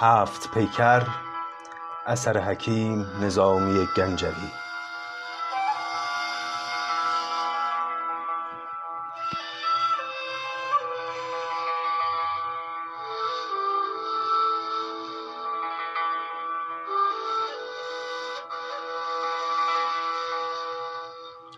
هفت 0.00 0.50
پیکر 0.54 1.02
اثر 2.06 2.38
حکیم 2.38 3.06
نظامی 3.20 3.86
گنجوی. 3.96 4.50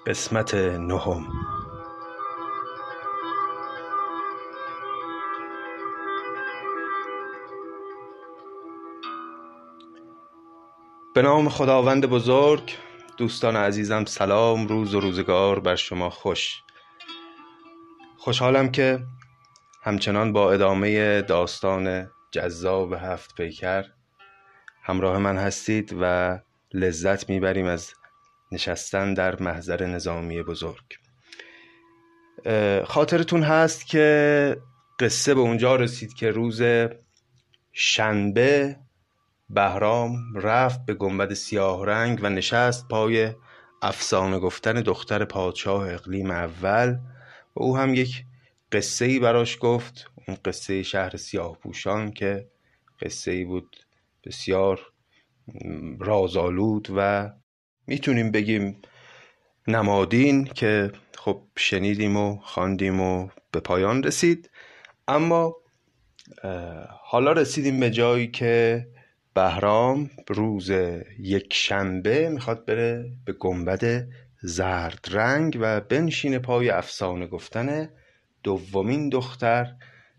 قسمت 0.07 0.55
نهم. 0.55 1.55
به 11.16 11.23
نام 11.23 11.48
خداوند 11.48 12.06
بزرگ 12.06 12.73
دوستان 13.16 13.57
عزیزم 13.57 14.05
سلام 14.05 14.66
روز 14.66 14.95
و 14.95 15.01
روزگار 15.01 15.61
بر 15.61 15.77
شما 15.77 16.11
خوش. 16.11 16.62
خوشحالم 18.19 18.70
که 18.70 18.98
همچنان 19.83 20.33
با 20.33 20.52
ادامه 20.52 21.23
داستان 21.23 22.10
جذاب 22.30 22.93
هفت 22.93 23.34
پیکر 23.34 23.84
همراه 24.83 25.19
من 25.19 25.37
هستید 25.37 25.97
و 26.01 26.38
لذت 26.74 27.30
می‌بریم 27.30 27.66
از 27.66 27.93
نشستن 28.52 29.15
در 29.15 29.43
محضر 29.43 29.87
نظامی 29.87 30.43
بزرگ. 30.43 30.98
خاطرتون 32.85 33.43
هست 33.43 33.87
که 33.87 34.57
قصه 35.01 35.35
به 35.35 35.40
اونجا 35.40 35.77
رسید 35.77 36.15
که 36.15 36.30
روز 36.30 36.62
شنبه 37.73 38.77
بهرام 39.51 40.35
رفت 40.35 40.87
به 40.87 40.95
گنبد 40.95 41.35
سیاه 41.35 41.87
رنگ 41.87 42.19
و 42.23 42.29
نشست 42.29 42.89
پای 42.89 43.33
افسانه 43.83 44.39
گفتن 44.39 44.73
دختر 44.73 45.25
پادشاه 45.25 45.95
اقلیم 45.95 46.30
اول 46.30 46.89
و 47.57 47.63
او 47.63 47.77
هم 47.77 47.95
یک 47.95 48.24
قصه 48.73 49.05
ای 49.05 49.19
براش 49.19 49.59
گفت 49.61 50.11
اون 50.29 50.37
قصه 50.45 50.83
شهر 50.83 51.17
سیاه 51.17 51.59
پوشان 51.59 52.13
که 52.13 52.49
قصه 53.02 53.30
ای 53.30 53.45
بود 53.45 53.77
بسیار 54.24 54.80
رازآلود 55.99 56.89
و 56.97 57.30
می‌تونیم 57.87 58.30
بگیم 58.30 58.83
نمادین 59.69 60.45
که 60.45 60.93
خب 61.17 61.43
شنیدیم 61.57 62.17
و 62.17 62.39
خواندیم 62.41 63.01
و 63.01 63.29
به 63.51 63.61
پایان 63.61 64.03
رسید. 64.03 64.50
اما 65.09 65.56
حالا 67.05 67.33
رسیدیم 67.33 67.81
به 67.81 67.91
جایی 67.91 68.28
که 68.28 68.87
بهرام 69.37 70.10
روز 70.28 70.70
یک 71.19 71.54
شنبه 71.54 72.28
می‌خواد 72.28 72.65
بره 72.66 73.12
به 73.25 73.32
گنبد 73.32 74.09
زرد 74.43 75.04
رنگ 75.10 75.59
و 75.60 75.81
بنشین 75.81 76.38
پای 76.38 76.70
افسانه 76.70 77.26
گفتن 77.26 77.88
دومین 78.43 79.09
دختر 79.09 79.75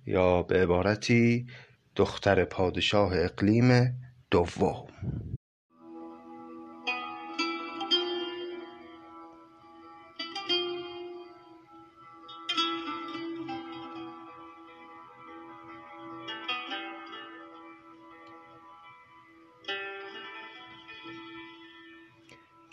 یا 0.05 0.43
به 0.43 0.61
عبارتی 0.63 1.47
دختر 1.95 2.45
پادشاه 2.45 3.11
اقلیم 3.13 3.99
دوم. 4.31 4.87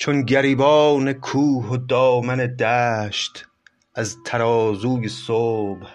چون 0.04 0.22
گریبان 0.22 1.12
کوه 1.12 1.70
و 1.70 1.76
دامن 1.76 2.56
دشت 2.56 3.46
از 3.94 4.16
ترازوی 4.24 5.08
صبح 5.08 5.88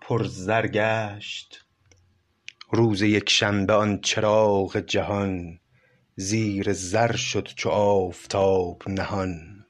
پر 0.00 0.24
زر 0.24 0.66
گشت. 0.66 1.64
روز 2.70 3.02
یکشنبه 3.02 3.72
آن 3.72 4.00
چراغ 4.00 4.78
جهان 4.78 5.58
زیر 6.16 6.72
زر 6.72 7.16
شد 7.16 7.48
چو 7.56 7.68
آفتاب 7.70 8.82
نهان. 8.88 9.64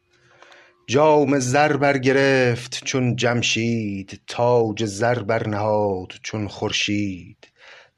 جام 0.86 1.38
زر 1.38 1.76
برگرفت 1.76 2.84
چون 2.84 3.16
جمشید 3.16 4.20
تاج 4.26 4.84
زر 4.84 5.22
برنهاد 5.22 6.12
چون 6.22 6.48
خورشید. 6.48 7.48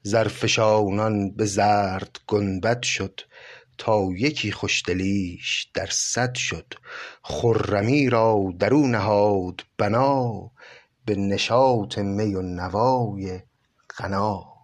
زرفشانان 0.01 1.35
به 1.35 1.45
زرد 1.45 2.19
گنبد 2.27 2.83
شد 2.83 3.21
تا 3.77 4.07
یکی 4.17 4.51
خوشدلیش 4.51 5.67
در 5.73 5.87
صد 5.91 6.35
شد 6.35 6.73
خرمی 7.23 8.09
را 8.09 8.53
در 8.59 8.73
نهاد 8.73 9.61
بنا 9.77 10.51
به 11.05 11.15
نشاط 11.15 11.97
می 11.97 12.35
و 12.35 12.41
نوای 12.41 13.39
غنا. 13.99 14.55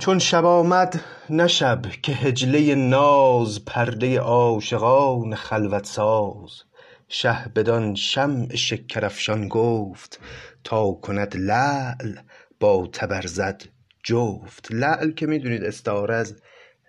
چون 0.00 0.18
شب 0.18 0.44
آمد 0.44 1.00
نه 1.30 1.46
شب 1.46 1.82
که 2.02 2.12
حجله 2.12 2.74
ناز 2.74 3.64
پرده 3.64 4.18
عاشقان 4.20 5.34
خلوت 5.34 5.86
ساز. 5.86 6.62
شه 7.08 7.52
بدان 7.54 7.94
شمع 7.94 8.56
شکرافشان 8.56 9.48
گفت 9.48 10.20
تا 10.64 10.92
کند 10.92 11.36
لعل 11.36 12.16
با 12.60 12.88
تبرزد 12.92 13.62
جفت. 14.04 14.68
لعل 14.70 15.10
که 15.10 15.26
می‌دونید 15.26 15.64
استعاره 15.64 16.14
از 16.14 16.34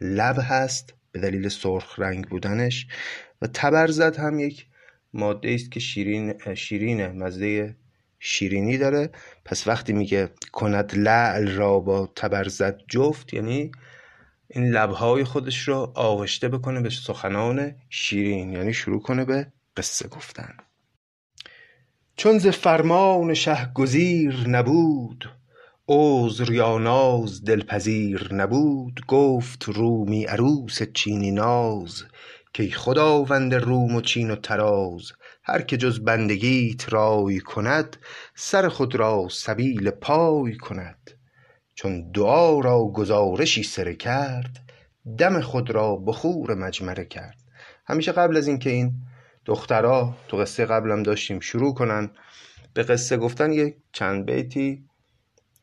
لب 0.01 0.39
هست 0.41 0.93
به 1.11 1.19
دلیل 1.19 1.49
سرخ 1.49 1.99
رنگ 1.99 2.27
بودنش. 2.27 2.87
و 3.41 3.47
تبرزد 3.47 4.17
هم 4.17 4.39
یک 4.39 4.67
ماده 5.13 5.53
است 5.53 5.71
که 5.71 5.79
شیرین 5.79 6.55
شیرینه 6.55 7.07
مزه 7.07 7.75
شیرینی 8.19 8.77
داره. 8.77 9.09
پس 9.45 9.67
وقتی 9.67 9.93
میگه 9.93 10.29
کند 10.51 10.97
لعل 10.97 11.47
را 11.47 11.79
با 11.79 12.11
تبرزد 12.15 12.81
جفت 12.87 13.33
یعنی 13.33 13.71
این 14.47 14.69
لبهای 14.69 15.23
خودش 15.23 15.67
رو 15.67 15.91
آغشته 15.95 16.49
بکنه 16.49 16.81
به 16.81 16.89
سخنان 16.89 17.75
شیرین 17.89 18.53
یعنی 18.53 18.73
شروع 18.73 19.01
کنه 19.01 19.25
به 19.25 19.47
قصه 19.77 20.07
گفتن. 20.07 20.57
چون 22.15 22.37
ز 22.37 22.47
فرمان 22.47 23.33
شه 23.33 23.71
گزیر 23.73 24.47
نبود 24.47 25.36
عذر 25.89 26.51
یا 26.51 26.77
ناز 26.77 27.43
دلپذیر 27.43 28.33
نبود 28.33 29.05
گفت 29.07 29.63
رومی 29.63 30.25
عروس 30.25 30.83
چینی 30.93 31.31
ناز. 31.31 32.03
کای 32.57 32.71
خداوند 32.71 33.55
روم 33.55 33.95
و 33.95 34.01
چین 34.01 34.31
و 34.31 34.35
طراز 34.35 35.11
هر 35.43 35.61
که 35.61 35.77
جز 35.77 35.99
بندگیت 35.99 36.93
رای 36.93 37.39
کند 37.39 37.97
سر 38.35 38.69
خود 38.69 38.95
را 38.95 39.27
سبیل 39.31 39.89
پای 39.89 40.57
کند. 40.57 41.11
چون 41.75 42.11
دعا 42.11 42.59
را 42.59 42.91
گزارشی 42.93 43.63
سره 43.63 43.95
کرد 43.95 44.71
دم 45.17 45.41
خود 45.41 45.71
را 45.71 45.95
بخور 45.95 46.55
مجمره 46.55 47.05
کرد. 47.05 47.37
همیشه 47.85 48.11
قبل 48.11 48.37
از 48.37 48.47
اینکه 48.47 48.69
این 48.69 48.93
دخترها 49.45 50.17
تو 50.27 50.37
قصه 50.37 50.65
قبلم 50.65 51.03
داشتیم 51.03 51.39
شروع 51.39 51.73
کنن 51.73 52.09
به 52.73 52.83
قصه 52.83 53.17
گفتن 53.17 53.51
یک 53.51 53.75
چند 53.91 54.25
بیتی 54.25 54.86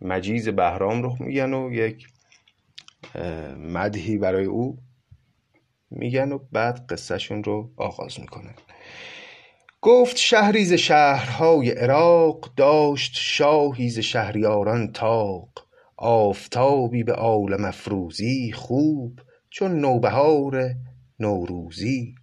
مجیز 0.00 0.49
بهرام 0.49 1.03
رو 1.03 1.16
میگن 1.21 1.55
و 1.55 1.72
یک 1.72 2.06
مدهی 3.59 4.19
برای 4.19 4.44
او 4.44 4.78
میگن 5.91 6.32
و 6.32 6.38
بعد 6.53 6.87
قصهشون 6.87 7.44
رو 7.44 7.71
آغاز 7.77 8.21
می‌کنن 8.21 8.54
گفت 9.83 10.16
شهری 10.16 10.65
ز 10.65 10.72
شهرهای 10.72 11.71
عراق 11.71 12.51
داشت 12.57 13.13
شاهی 13.15 13.91
ز 13.91 13.98
شهریاران 13.98 14.92
تاق 14.92 15.48
آفتابی 15.97 17.03
به 17.03 17.13
عالم 17.13 17.65
افروزی 17.65 18.53
خوب 18.53 19.21
چون 19.51 19.80
نوبهار 19.80 20.74
نوروزی. 21.21 22.15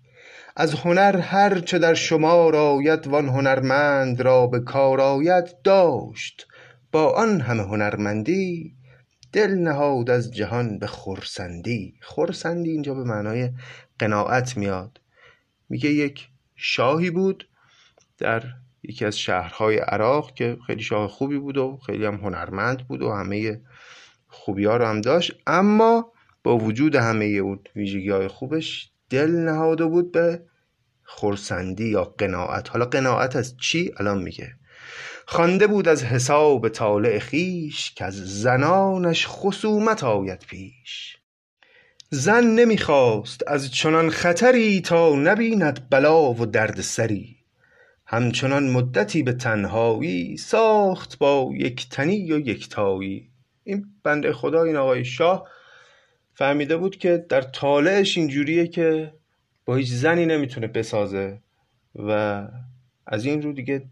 از 0.55 0.73
هنر 0.73 1.17
هر 1.17 1.59
چه 1.59 1.79
در 1.79 1.93
شمار 1.93 2.55
آید 2.55 3.07
وان 3.07 3.29
هنرمند 3.29 4.21
را 4.21 4.47
به 4.47 4.59
کار 4.59 5.01
آید 5.01 5.61
داشت 5.63 6.47
با 6.91 7.13
آن 7.13 7.41
همه 7.41 7.63
هنرمندی 7.63 8.75
دل 9.33 9.51
نهاد 9.51 10.09
از 10.09 10.31
جهان 10.31 10.79
به 10.79 10.87
خرسندی. 10.87 11.93
خرسندی 12.01 12.69
اینجا 12.69 12.93
به 12.93 13.03
معنای 13.03 13.49
قناعت 13.99 14.57
میاد. 14.57 15.01
میگه 15.69 15.89
یک 15.89 16.29
شاهی 16.55 17.09
بود 17.09 17.49
در 18.17 18.43
یکی 18.83 19.05
از 19.05 19.17
شهرهای 19.17 19.77
عراق 19.77 20.33
که 20.33 20.57
خیلی 20.67 20.83
شاه 20.83 21.07
خوبی 21.07 21.37
بود 21.37 21.57
و 21.57 21.79
خیلی 21.85 22.05
هم 22.05 22.15
هنرمند 22.15 22.87
بود 22.87 23.01
و 23.01 23.11
همه 23.11 23.61
خوبی 24.27 24.65
ها 24.65 24.77
رو 24.77 24.85
هم 24.85 25.01
داشت. 25.01 25.33
اما 25.47 26.11
با 26.43 26.57
وجود 26.57 26.95
همه 26.95 27.25
اون 27.25 27.59
ویژگی 27.75 28.09
های 28.09 28.27
خوبش 28.27 28.91
دل 29.09 29.31
نهاده 29.31 29.85
بود 29.85 30.11
به 30.11 30.45
خرسندی 31.03 31.89
یا 31.89 32.03
قناعت. 32.03 32.69
حالا 32.69 32.85
قناعت 32.85 33.35
از 33.35 33.57
چی؟ 33.57 33.91
الان 33.97 34.23
میگه. 34.23 34.55
خوانده 35.31 35.67
بود 35.67 35.87
از 35.87 36.03
حساب 36.03 36.69
طالع 36.69 37.19
خویش 37.19 37.93
از 37.99 38.13
زنانش 38.41 39.25
خصومت 39.27 40.03
آید 40.03 40.45
پیش. 40.47 41.17
زن 42.09 42.43
نمی‌خواست 42.43 43.47
از 43.47 43.71
چنان 43.71 44.09
خطری 44.09 44.81
تا 44.81 45.15
نبیند 45.15 45.89
بلا 45.89 46.33
و 46.33 46.45
دردسری 46.45 47.35
همچنان 48.05 48.69
مدتی 48.69 49.23
به 49.23 49.33
تنهایی 49.33 50.37
ساخت 50.37 51.17
با 51.17 51.49
یک 51.53 51.89
تنی 51.89 52.31
و 52.31 52.39
یکتایی 52.39 53.29
این 53.63 53.85
بنده 54.03 54.33
خدا 54.33 54.63
این 54.63 54.75
آقای 54.75 55.05
شاه 55.05 55.47
فهمیده 56.33 56.77
بود 56.77 56.97
که 56.97 57.25
در 57.29 57.41
طالعش 57.41 58.17
اینجوریه 58.17 58.67
که 58.67 59.13
با 59.65 59.75
هیچ 59.75 59.89
زنی 59.89 60.25
نمی‌تونه 60.25 60.67
بسازه 60.67 61.41
و 61.95 62.41
از 63.07 63.25
این 63.25 63.41
رو 63.41 63.53
دیگه 63.53 63.83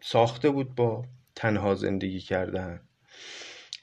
ساخته 0.00 0.50
بود 0.50 0.74
با 0.74 1.04
تنها 1.34 1.74
زندگی 1.74 2.20
کردن. 2.20 2.80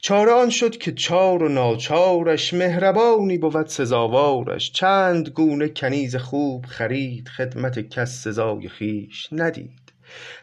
چاره 0.01 0.31
آن 0.31 0.49
شد 0.49 0.77
که 0.77 0.91
چار 0.91 1.43
و 1.43 1.49
ناچارش 1.49 2.53
مهربانی 2.53 3.37
بود 3.37 3.67
سزاوارش. 3.67 4.71
چند 4.71 5.29
گونه 5.29 5.69
کنیز 5.69 6.15
خوب 6.15 6.65
خرید 6.65 7.27
خدمت 7.27 7.79
کس 7.79 8.23
سزای 8.23 8.69
خویش 8.69 9.27
ندید. 9.31 9.93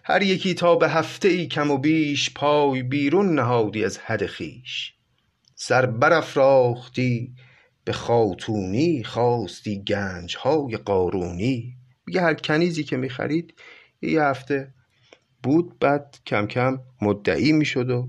هر 0.05 0.23
یکی 0.23 0.55
تا 0.55 0.77
به 0.77 0.89
هفته 0.89 1.29
ای 1.29 1.47
کم 1.47 1.71
و 1.71 1.79
بیش 1.79 2.35
پای 2.35 2.83
بیرون 2.83 3.35
نهادی 3.35 3.85
از 3.85 3.99
حد 3.99 4.27
خویش. 4.27 4.95
سر 5.55 5.87
برافراختی 5.87 7.35
به 7.85 7.93
خاتونی 7.93 9.05
خواستی 9.05 9.85
گنج 9.85 10.37
های 10.37 10.77
قارونی. 10.77 11.75
میگه 12.07 12.21
هر 12.21 12.35
کنیزی 12.35 12.85
که 12.85 12.97
می‌خرید 12.97 13.55
یه 14.03 14.23
هفته 14.23 14.75
بود 15.43 15.79
بعد 15.79 16.19
کم 16.27 16.47
کم 16.47 16.79
مدعی 17.03 17.53
می‌شد 17.53 17.91
و 17.91 18.09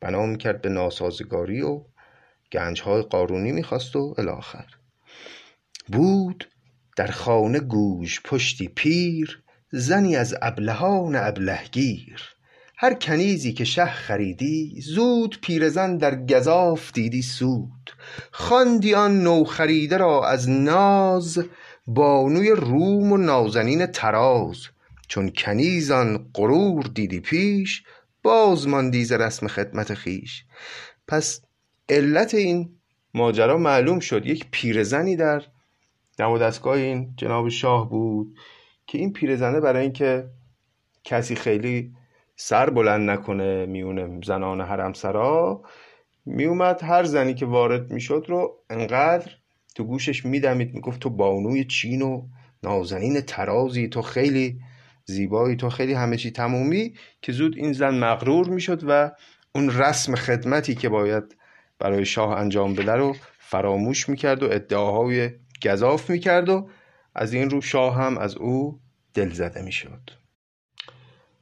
بنا 0.00 0.26
می‌کرد 0.26 0.62
به 0.62 0.68
ناسازگاری 0.68 1.62
و 1.62 1.82
گنج 2.52 2.80
های 2.80 3.02
قارونی 3.02 3.52
می‌خواست 3.52 3.96
و 3.96 4.14
الاخر 4.18 4.66
بود 5.92 6.48
در 6.96 7.10
خانه 7.10 7.60
گوش 7.60 8.20
پشتی 8.24 8.68
پیر 8.68 9.42
زنی 9.72 10.16
از 10.16 10.34
ابلهان 10.42 11.16
ابلهگیر. 11.16 12.20
هر 12.76 12.94
کنیزی 12.94 13.52
که 13.52 13.64
شه 13.64 13.86
خریدی 13.86 14.80
زود 14.80 15.38
پیرزن 15.42 15.96
در 15.96 16.26
گزاف 16.26 16.92
دیدی 16.92 17.22
سود. 17.22 17.90
خواندی 18.32 18.94
آن 18.94 19.22
نوخریده 19.22 19.96
را 19.96 20.28
از 20.28 20.50
ناز 20.50 21.44
بانوی 21.86 22.50
روم 22.50 23.12
و 23.12 23.16
نازنین 23.16 23.86
تراز 23.86 24.66
چون 25.10 25.30
کنیزان 25.30 26.30
غرور 26.34 26.84
دیدی 26.94 27.20
پیش 27.20 27.82
باز 28.22 28.68
ماندی 28.68 29.04
ز 29.04 29.12
رسم 29.12 29.46
خدمت 29.46 29.94
خویش. 29.94 30.44
پس 31.08 31.42
علت 31.88 32.34
این 32.34 32.76
ماجرا 33.14 33.58
معلوم 33.58 34.00
شد 34.00 34.26
یک 34.26 34.46
پیرزنی 34.50 35.16
در 35.16 35.42
دم 36.18 36.30
و 36.30 36.38
دستگاه 36.38 36.76
این 36.76 37.14
جناب 37.16 37.48
شاه 37.48 37.90
بود 37.90 38.38
که 38.86 38.98
این 38.98 39.12
پیرزنه 39.12 39.60
برای 39.60 39.82
اینکه 39.82 40.30
کسی 41.04 41.34
خیلی 41.34 41.92
سر 42.36 42.70
بلند 42.70 43.10
نکنه 43.10 43.66
میونه 43.66 44.20
زنان 44.24 44.60
حرمسرا 44.60 45.62
میومد 46.26 46.82
هر 46.82 47.04
زنی 47.04 47.34
که 47.34 47.46
وارد 47.46 47.92
می‌شد 47.92 48.24
رو 48.28 48.64
انقدر 48.70 49.30
تو 49.74 49.84
گوشش 49.84 50.24
میدمید 50.24 50.74
می‌گفت 50.74 51.00
تو 51.00 51.10
بانوی 51.10 51.64
چین 51.64 52.02
و 52.02 52.28
نازنین 52.62 53.20
ترازی 53.20 53.88
تو 53.88 54.02
خیلی 54.02 54.60
زیبایی. 55.10 55.56
تو 55.56 55.70
خیلی 55.70 55.94
همه 55.94 56.16
چی 56.16 56.30
تمومی 56.30 56.94
که 57.22 57.32
زود 57.32 57.56
این 57.56 57.72
زن 57.72 57.94
مغرور 57.94 58.48
می‌شد 58.48 58.82
و 58.88 59.10
اون 59.54 59.70
رسم 59.70 60.14
خدمتی 60.14 60.74
که 60.74 60.88
باید 60.88 61.36
برای 61.78 62.04
شاه 62.06 62.38
انجام 62.38 62.74
بده 62.74 62.92
رو 62.92 63.16
فراموش 63.38 64.08
می‌کرد 64.08 64.42
و 64.42 64.46
ادعاهای 64.52 65.30
گذاف 65.64 66.10
می‌کرد 66.10 66.48
و 66.48 66.68
از 67.14 67.32
این 67.32 67.50
رو 67.50 67.60
شاه 67.60 67.94
هم 67.94 68.18
از 68.18 68.36
او 68.36 68.80
دل 69.14 69.30
زده 69.30 69.62
می‌شد. 69.62 70.10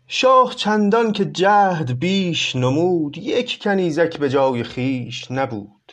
شاه 0.07 0.55
چندان 0.55 1.13
که 1.13 1.25
جهد 1.25 1.99
بیش 1.99 2.57
نمود 2.57 3.19
یک 3.19 3.59
کنیزک 3.63 4.19
به 4.19 4.31
جای 4.31 4.63
خویش 4.63 5.31
نبود. 5.31 5.93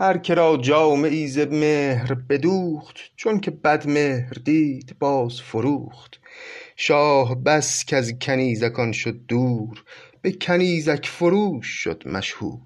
هر 0.00 0.18
که 0.18 0.34
را 0.34 0.56
جامه 0.56 1.26
ز 1.26 1.38
مهر 1.38 2.14
بدوخت 2.14 2.96
چون 3.16 3.40
که 3.40 3.50
بد 3.50 3.88
مهر 3.88 4.32
دید 4.44 4.96
باز 4.98 5.40
فروخت. 5.40 6.20
شاه 6.76 7.42
بس 7.42 7.84
کز 7.84 8.12
کنیزکان 8.18 8.92
شد 8.92 9.16
دور 9.28 9.84
به 10.22 10.32
کنیزک 10.32 11.06
فروش 11.06 11.66
شد 11.66 12.08
مشهور. 12.08 12.60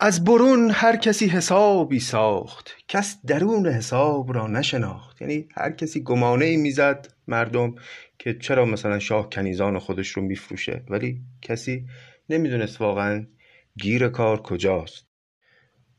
از 0.00 0.24
برون 0.24 0.70
هر 0.70 0.96
کسی 0.96 1.26
حسابی 1.26 2.00
ساخت 2.00 2.76
کس 2.88 3.18
درون 3.26 3.66
حساب 3.66 4.34
را 4.34 4.46
نشناخت. 4.46 5.22
یعنی 5.22 5.48
هر 5.56 5.70
کسی 5.70 6.02
گمانه 6.02 6.44
ای 6.44 6.56
می‌زد 6.56 7.14
مردم 7.28 7.74
که 8.18 8.34
چرا 8.34 8.64
مثلا 8.64 8.98
شاه 8.98 9.30
کنیزان 9.30 9.78
خودش 9.78 10.08
رو 10.08 10.22
میفروشه؟ 10.22 10.84
ولی 10.88 11.20
کسی 11.42 11.86
نمی‌دونست 12.30 12.80
واقعا 12.80 13.26
گیر 13.76 14.08
کار 14.08 14.42
کجاست. 14.42 15.06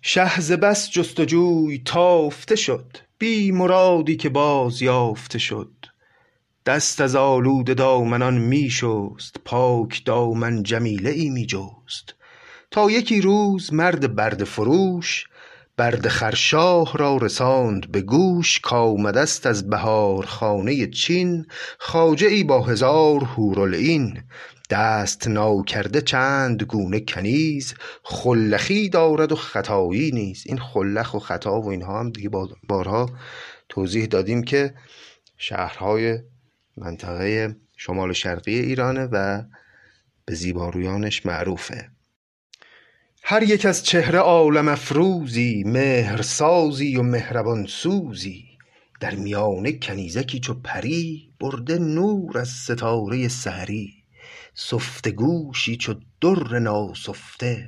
شه 0.02 0.42
ز 0.42 0.52
بس 0.52 0.92
جستجوی 0.92 1.82
تافته 1.86 2.56
شد 2.56 2.98
بی 3.18 3.52
مرادی 3.52 4.16
که 4.16 4.30
باز 4.30 4.82
یافته 4.82 5.40
شد. 5.40 5.72
دست 6.66 7.02
از 7.02 7.16
آلوده 7.16 7.74
دامنان 7.74 8.38
می 8.38 8.70
شست 8.70 9.36
پاک 9.46 10.06
دامن 10.06 10.64
جمیله 10.64 11.10
ای 11.10 11.30
می 11.30 11.46
جست. 11.46 12.16
تا 12.72 12.92
یکی 12.92 13.22
روز 13.22 13.74
مرد 13.74 14.16
برده 14.16 14.46
فروش 14.46 15.26
برده 15.78 16.10
خرشاه 16.10 16.98
را 16.98 17.18
رساند 17.18 17.92
به 17.92 18.02
گوش. 18.02 18.60
کآمدست 18.60 19.46
از 19.46 19.70
بهارخانه 19.70 20.88
چین 20.88 21.46
خواجه 21.80 22.28
ای 22.28 22.44
با 22.44 22.62
هزار 22.62 23.24
حورالعین 23.24 24.24
دست 24.70 25.28
ناکرده 25.28 26.02
چند 26.02 26.64
گونه 26.64 27.00
کنیز 27.00 27.74
خلخی 28.04 28.90
دارد 28.90 29.32
و 29.32 29.36
ختایی 29.36 30.12
نیز. 30.12 30.44
این 30.46 30.60
خلخ 30.60 31.14
و 31.14 31.20
خطا 31.20 31.62
و 31.62 31.70
اینها 31.70 32.00
هم 32.00 32.10
دیگه 32.10 32.30
بارها 32.68 33.10
توضیح 33.70 34.06
دادیم 34.06 34.44
که 34.44 34.74
شهرهای 35.38 36.20
منطقه 36.78 37.56
شمال 37.78 38.14
شرقی 38.14 38.60
ایرانه 38.60 39.06
و 39.12 39.44
به 40.26 40.36
زیبارویانش 40.36 41.26
معروفه. 41.26 41.90
هر 43.24 43.44
یک 43.44 43.66
از 43.66 43.84
چهره 43.84 44.20
عالم 44.20 44.68
افروزی 44.68 45.64
مهرسازی 45.66 46.98
و 46.98 47.02
مهربان 47.02 47.66
سوزی. 47.66 48.46
در 49.00 49.16
میانه 49.16 49.72
کنیزکی 49.72 50.40
چو 50.40 50.54
پری 50.54 51.34
برده 51.40 51.80
نور 51.80 52.38
از 52.38 52.50
ستاره 52.50 53.28
سحری. 53.28 53.94
سفته 54.54 55.12
گوشی 55.12 55.78
چو 55.78 55.94
در 56.22 56.60
ناسفته. 56.60 57.68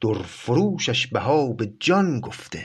درفروشش 0.00 1.06
بها 1.06 1.52
به 1.52 1.72
جان 1.80 2.20
گفته. 2.20 2.64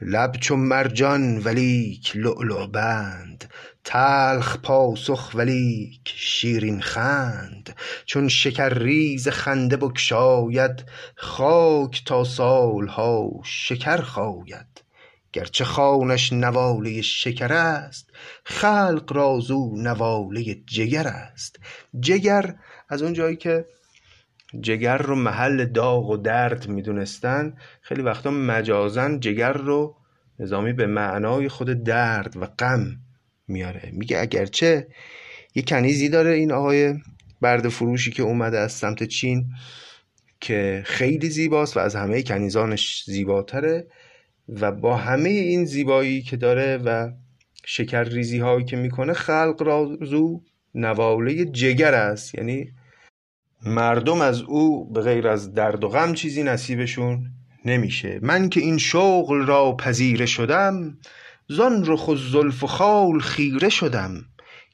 لب 0.00 0.36
چو 0.40 0.56
مرجان 0.56 1.38
ولیک 1.38 2.12
لؤلؤ 2.16 2.66
بند. 2.66 3.50
تلخ 3.88 4.56
پاسخ 4.62 5.30
ولیک 5.34 6.14
شیرین 6.16 6.80
خند. 6.80 7.76
چون 8.04 8.28
شکرریز 8.28 9.28
خنده 9.28 9.76
بگشاید 9.76 10.84
خاک 11.16 12.02
تا 12.04 12.24
سالها 12.24 13.30
شکر 13.44 13.96
خاید. 13.96 14.82
گرچه 15.32 15.64
خوانش 15.64 16.32
نواله 16.32 17.02
شکر 17.02 17.52
است 17.52 18.10
خلق 18.44 19.12
را 19.12 19.38
زو 19.40 19.76
نواله 19.76 20.54
جگر 20.54 21.06
است. 21.06 21.60
جگر 22.00 22.54
از 22.88 23.02
اون 23.02 23.12
جایی 23.12 23.36
که 23.36 23.64
جگر 24.60 24.98
رو 24.98 25.14
محل 25.14 25.64
داغ 25.64 26.10
و 26.10 26.16
درد 26.16 26.68
می‌دونستن 26.68 27.56
خیلی 27.82 28.02
وقتا 28.02 28.30
مجازن 28.30 29.20
جگر 29.20 29.52
رو 29.52 29.96
نظامی 30.38 30.72
به 30.72 30.86
معنای 30.86 31.48
خود 31.48 31.84
درد 31.84 32.36
و 32.36 32.46
غم 32.46 33.05
میاره. 33.48 33.90
میگه 33.92 34.18
اگرچه 34.18 34.88
یه 35.54 35.62
کنیزی 35.62 36.08
داره 36.08 36.30
این 36.30 36.52
آقای 36.52 36.94
برد 37.40 37.68
فروشی 37.68 38.10
که 38.10 38.22
اومده 38.22 38.58
از 38.58 38.72
سمت 38.72 39.02
چین 39.02 39.46
که 40.40 40.82
خیلی 40.86 41.30
زیباست 41.30 41.76
و 41.76 41.80
از 41.80 41.96
همه 41.96 42.22
کنیزانش 42.22 43.04
زیباتره 43.06 43.86
و 44.48 44.72
با 44.72 44.96
همه 44.96 45.28
این 45.28 45.64
زیبایی 45.64 46.22
که 46.22 46.36
داره 46.36 46.76
و 46.76 47.10
شکر 47.64 48.04
ریزی 48.04 48.38
هایی 48.38 48.64
که 48.64 48.76
می‌کنه 48.76 49.12
خلق 49.12 49.62
رازو 49.62 50.42
نواله 50.74 51.44
جگر 51.44 51.94
است. 51.94 52.34
یعنی 52.34 52.72
مردم 53.62 54.20
از 54.20 54.40
او 54.40 54.92
به 54.92 55.00
غیر 55.00 55.28
از 55.28 55.54
درد 55.54 55.84
و 55.84 55.88
غم 55.88 56.14
چیزی 56.14 56.42
نصیبشون 56.42 57.30
نمیشه. 57.64 58.18
من 58.22 58.48
که 58.48 58.60
این 58.60 58.78
شغل 58.78 59.46
را 59.46 59.76
پذیره 59.76 60.26
شدم 60.26 60.98
زان 61.48 61.82
رخ 61.86 62.08
و 62.08 62.16
زلف 62.16 62.64
و 62.64 62.66
خال 62.66 63.20
خیره 63.20 63.68
شدم. 63.68 64.24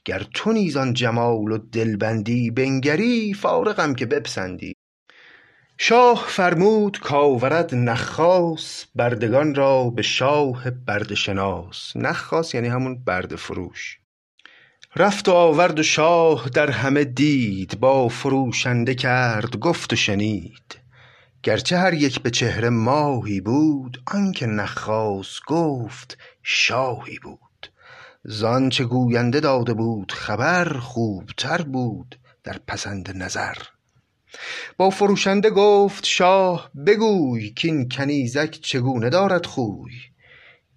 گر 0.05 0.25
تو 0.33 0.51
نیز 0.51 0.77
آن 0.77 0.93
جمال 0.93 1.51
و 1.51 1.57
دلبندی 1.57 2.51
بنگری 2.51 3.33
فارغم 3.33 3.95
که 3.95 4.05
بپسندی. 4.05 4.73
شاه 5.77 6.25
فرمود 6.27 6.99
کآورد 6.99 7.75
نخاس 7.75 8.85
بردگان 8.95 9.55
را 9.55 9.89
به 9.89 10.01
شاه 10.01 10.69
برده 10.71 11.15
شناس 11.15 11.95
نخاس 11.95 12.53
یعنی 12.53 12.67
همون 12.67 13.03
برده 13.03 13.35
فروش. 13.35 13.99
رفت 14.95 15.29
و 15.29 15.31
آورد 15.31 15.79
و 15.79 15.83
شاه 15.83 16.49
در 16.49 16.69
همه 16.71 17.03
دید 17.03 17.79
با 17.79 18.07
فروشنده 18.07 18.95
کرد 18.95 19.59
گفت 19.59 19.93
و 19.93 19.95
شنید. 19.95 20.82
گرچه 21.43 21.77
هر 21.77 21.93
یک 21.93 22.21
به 22.21 22.29
چهره 22.29 22.69
ماهی 22.69 23.41
بود 23.41 24.03
آنکه 24.07 24.45
نخاس 24.45 25.39
گفت 25.47 26.17
شاهی 26.43 27.19
بود. 27.19 27.71
زآنچه 28.23 28.85
گوینده 28.85 29.39
داده 29.39 29.73
بود 29.73 30.11
خبر 30.11 30.77
خوبتر 30.79 31.61
بود 31.61 32.19
در 32.43 32.59
پسند 32.67 33.17
نظر. 33.17 33.53
با 34.77 34.89
فروشنده 34.89 35.49
گفت 35.49 36.05
شاه 36.05 36.71
بگوی 36.85 37.53
کاین 37.61 37.89
کنیزک 37.89 38.51
چگونه 38.51 39.09
دارد 39.09 39.45
خوی؟ 39.45 39.93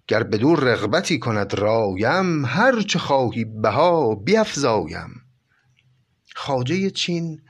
گر 0.07 0.23
بدو 0.23 0.55
رغبتی 0.55 1.19
کند 1.19 1.53
رایم 1.53 2.45
هر 2.45 2.81
چه 2.81 2.99
خواهی 2.99 3.45
بها 3.45 4.15
بیفزایم. 4.15 5.21
خواجه 6.35 6.89
چین 6.89 7.41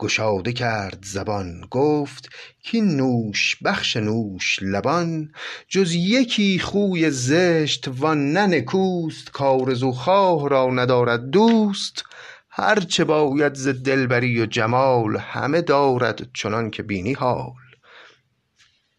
گشاده 0.00 0.52
کرد 0.52 0.98
زبان 1.04 1.66
گفت 1.70 2.28
کاین 2.72 2.96
نوش 2.96 3.56
بخش 3.64 3.96
نوش 3.96 4.58
لبان 4.62 5.32
جز 5.68 5.94
یکی 5.94 6.58
خوی 6.58 7.10
زشت 7.10 7.88
وآن 7.88 8.32
نه 8.32 8.46
نکوست 8.46 9.30
کآرزوخواه 9.30 10.48
را 10.48 10.70
ندارد 10.70 11.30
دوست. 11.30 12.04
هر 12.50 12.80
چه 12.80 13.04
باید 13.04 13.54
ز 13.54 13.68
دلبری 13.68 14.42
و 14.42 14.46
جمال 14.46 15.16
همه 15.16 15.60
دارد 15.60 16.32
چنانکه 16.34 16.82
بینی 16.82 17.12
حال. 17.12 17.52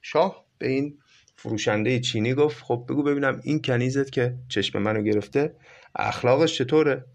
شاه 0.01 0.46
به 0.58 0.67
این 0.67 0.98
فروشنده 1.36 2.00
چینی 2.00 2.34
گفت 2.34 2.63
خب 2.63 2.86
بگو 2.89 3.03
ببینم 3.03 3.41
این 3.43 3.62
کنیزت 3.62 4.12
که 4.12 4.36
چشم 4.50 4.79
منو 4.79 5.01
گرفته 5.01 5.55
اخلاقش 5.96 6.58
چطوره؟ 6.58 7.05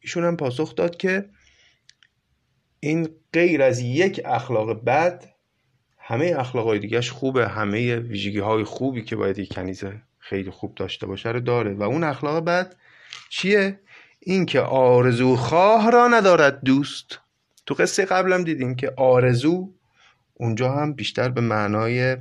ایشون 0.00 0.24
هم 0.24 0.36
پاسخ 0.36 0.74
داد 0.74 0.96
که 0.96 1.28
این 2.84 3.08
غیر 3.32 3.62
از 3.62 3.80
یک 3.80 4.20
اخلاق 4.24 4.84
بد 4.84 5.34
همه 5.98 6.34
اخلاقای 6.38 6.78
دیگهش 6.78 7.10
خوبه 7.10 7.48
همه 7.48 7.96
ویژگی 7.96 8.38
های 8.38 8.64
خوبی 8.64 9.02
که 9.02 9.16
باید 9.16 9.38
یک 9.38 9.54
کنیز 9.54 9.84
خیلی 10.18 10.50
خوب 10.50 10.74
داشته 10.74 11.06
باشه 11.06 11.28
رو 11.28 11.40
داره. 11.40 11.74
و 11.74 11.82
اون 11.82 12.04
اخلاق 12.04 12.44
بد 12.44 12.76
چیه؟ 13.28 13.80
اینکه 14.20 14.60
آرزو 14.60 15.36
خواه 15.36 15.90
را 15.90 16.08
ندارد 16.08 16.64
دوست. 16.64 17.18
تو 17.66 17.74
قصه 17.74 18.04
قبلم 18.04 18.44
دیدیم 18.44 18.74
که 18.74 18.92
آرزو 18.96 19.72
اونجا 20.34 20.72
هم 20.72 20.92
بیشتر 20.92 21.28
به 21.28 21.40
معنای 21.40 22.16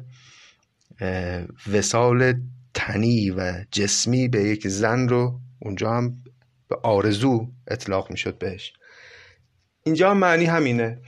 وصال 1.73 2.33
تنی 2.73 3.31
و 3.31 3.65
جسمی 3.71 4.27
به 4.27 4.43
یک 4.43 4.67
زن 4.67 5.09
رو 5.09 5.39
اونجا 5.59 5.91
هم 5.91 6.23
به 6.67 6.75
آرزو 6.83 7.47
اطلاق 7.67 8.11
می‌شد 8.11 8.37
بهش. 8.37 8.73
اینجا 9.83 10.13
معنی 10.13 10.45
همینه. 10.45 11.01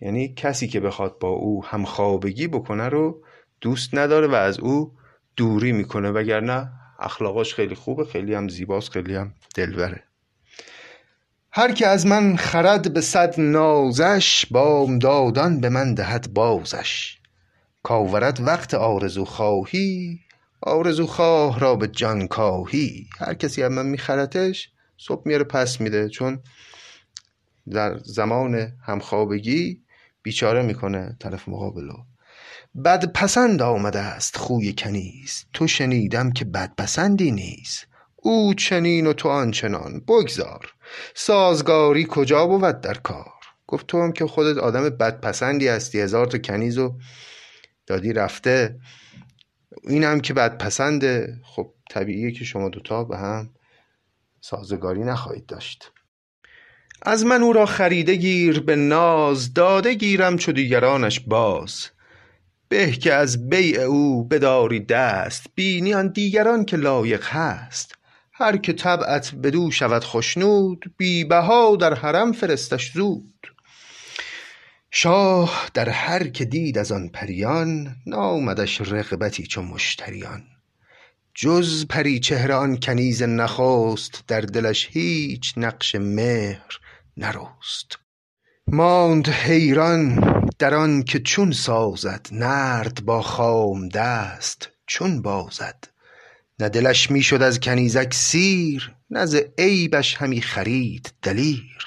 یعنی 0.00 0.34
کسی 0.34 0.68
که 0.68 0.80
بخواد 0.80 1.18
با 1.18 1.28
او 1.28 1.64
همخوابگی 1.64 2.48
بکنه 2.48 2.88
رو 2.88 3.22
دوست 3.60 3.94
نداره 3.94 4.26
و 4.26 4.34
از 4.34 4.58
او 4.58 4.92
دوری 5.36 5.72
می‌کنه 5.72 6.10
وگرنه 6.10 6.72
اخلاقاش 7.00 7.54
خیلی 7.54 7.74
خوبه 7.74 8.04
خیلی 8.04 8.34
هم 8.34 8.48
زیباست 8.48 8.90
خیلی 8.90 9.14
هم 9.14 9.34
دلبره. 9.54 10.02
هر 11.52 11.72
که 11.72 11.86
از 11.86 12.06
من 12.06 12.36
خرد 12.36 12.92
به 12.92 13.00
صد 13.00 13.40
نازش 13.40 14.46
بامدادان 14.50 15.60
به 15.60 15.68
من 15.68 15.94
دهد 15.94 16.34
بازش. 16.34 17.18
کآورد 17.82 18.40
وقت 18.40 18.74
آرزوخواهی 18.74 20.20
آرزوخواه 20.62 21.60
را 21.60 21.76
به 21.76 21.88
جان 21.88 22.26
کاهی. 22.26 23.06
هر 23.18 23.34
کسی 23.34 23.62
از 23.62 23.72
من 23.72 23.86
میخرتش 23.86 24.70
صبح 24.96 25.22
میاره 25.24 25.44
پس 25.44 25.80
میده 25.80 26.08
چون 26.08 26.42
در 27.70 27.98
زمان 27.98 28.72
همخوابگی 28.86 29.82
بیچاره 30.22 30.62
می‌کنه 30.62 31.16
طرف 31.20 31.48
مقابلو 31.48 31.94
بد 32.84 33.12
پسند 33.12 33.62
آمده 33.62 33.98
است 33.98 34.36
خوی 34.36 34.74
کنیز. 34.78 35.44
تو 35.52 35.66
شنیدم 35.66 36.32
که 36.32 36.44
بد 36.44 36.72
پسندی 36.76 37.30
نیست 37.30 37.86
او 38.16 38.54
چنین 38.54 39.06
و 39.06 39.12
تو 39.12 39.28
آنچنان. 39.28 40.00
بگذار. 40.00 40.74
سازگاری 41.14 42.06
کجا 42.08 42.46
بود 42.46 42.80
در 42.80 42.94
کار؟ 42.94 43.32
گفت 43.66 43.86
تو 43.86 44.02
هم 44.02 44.12
که 44.12 44.26
خودت 44.26 44.58
آدم 44.58 44.88
بدپسندی 44.88 45.68
هستی. 45.68 46.00
هزار 46.00 46.26
تا 46.26 46.38
کنیز 46.38 46.78
و 46.78 46.98
دادی 47.86 48.12
رفته. 48.12 48.80
این 49.82 50.04
هم 50.04 50.20
که 50.20 50.34
بدپسنده. 50.34 51.40
خب 51.44 51.74
طبیعیه 51.90 52.32
که 52.32 52.44
شما 52.44 52.68
دوتا 52.68 53.04
به 53.04 53.16
هم 53.16 53.50
سازگاری 54.40 55.04
نخواهید 55.04 55.46
داشت. 55.46 55.92
از 57.02 57.24
من 57.24 57.42
او 57.42 57.52
را 57.52 57.66
خریده 57.66 58.14
گیر 58.14 58.60
به 58.60 58.76
ناز 58.76 59.54
داده 59.54 59.94
گیرم 59.94 60.36
چو 60.36 60.52
دیگرانش 60.52 61.20
باز. 61.20 61.88
به 62.68 62.92
که 62.92 63.14
از 63.14 63.48
بیع 63.48 63.80
او 63.80 64.24
بداری 64.24 64.80
دست 64.80 65.46
بینی 65.54 65.94
آن 65.94 66.08
دیگران 66.08 66.64
که 66.64 66.76
لایق 66.76 67.24
هست. 67.24 67.94
هر 68.32 68.56
که 68.56 68.72
طبعت 68.72 69.34
بدو 69.34 69.70
شود 69.70 70.04
خشنود 70.04 70.94
بی 70.96 71.24
بها 71.24 71.76
در 71.76 71.94
حرم 71.94 72.32
فرستش 72.32 72.92
زود. 72.92 73.46
شاه 74.90 75.68
در 75.74 75.88
هر 75.88 76.28
که 76.28 76.44
دید 76.44 76.78
از 76.78 76.92
آن 76.92 77.08
پریان 77.08 77.96
نامدش 78.06 78.80
رغبتی 78.80 79.42
چو 79.42 79.62
مشتریان. 79.62 80.42
جز 81.34 81.86
پریچهره 81.86 82.54
آن 82.54 82.76
کنیز 82.76 83.22
نخست 83.22 84.24
در 84.28 84.40
دلش 84.40 84.88
هیچ 84.90 85.54
نقش 85.56 85.94
مهر 85.94 86.80
نرست. 87.16 87.98
ماند 88.66 89.28
حیران 89.28 90.20
در 90.58 90.74
آن 90.74 91.02
که 91.02 91.20
چون 91.20 91.52
سازد 91.52 92.26
نرد 92.32 93.04
با 93.04 93.22
خام 93.22 93.88
دست 93.88 94.68
چون 94.86 95.22
بازد. 95.22 95.84
نه 96.58 96.68
دلش 96.68 97.10
می‌شد 97.10 97.42
از 97.42 97.60
کنیزک 97.60 98.14
سیر 98.14 98.94
نه 99.10 99.26
ز 99.26 99.36
عیبش 99.58 100.14
همی 100.14 100.40
خرید 100.40 101.12
دلیر. 101.22 101.78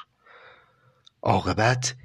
عاقبت 1.21 1.95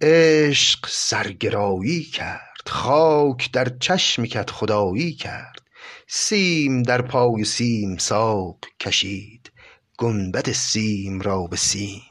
عشق 0.00 0.86
سرگرایی 0.88 2.02
کرد 2.02 2.52
خاک 2.66 3.52
در 3.52 3.68
چشم 3.80 4.26
کدخدایی 4.26 5.12
کرد. 5.12 5.62
سیم 6.08 6.82
در 6.82 7.02
پای 7.02 7.44
سیم 7.44 7.96
ساق 7.96 8.58
کشید 8.80 9.52
گنبد 9.98 10.52
سیم 10.52 11.20
را 11.20 11.42
به 11.46 11.56
سیم. 11.56 12.02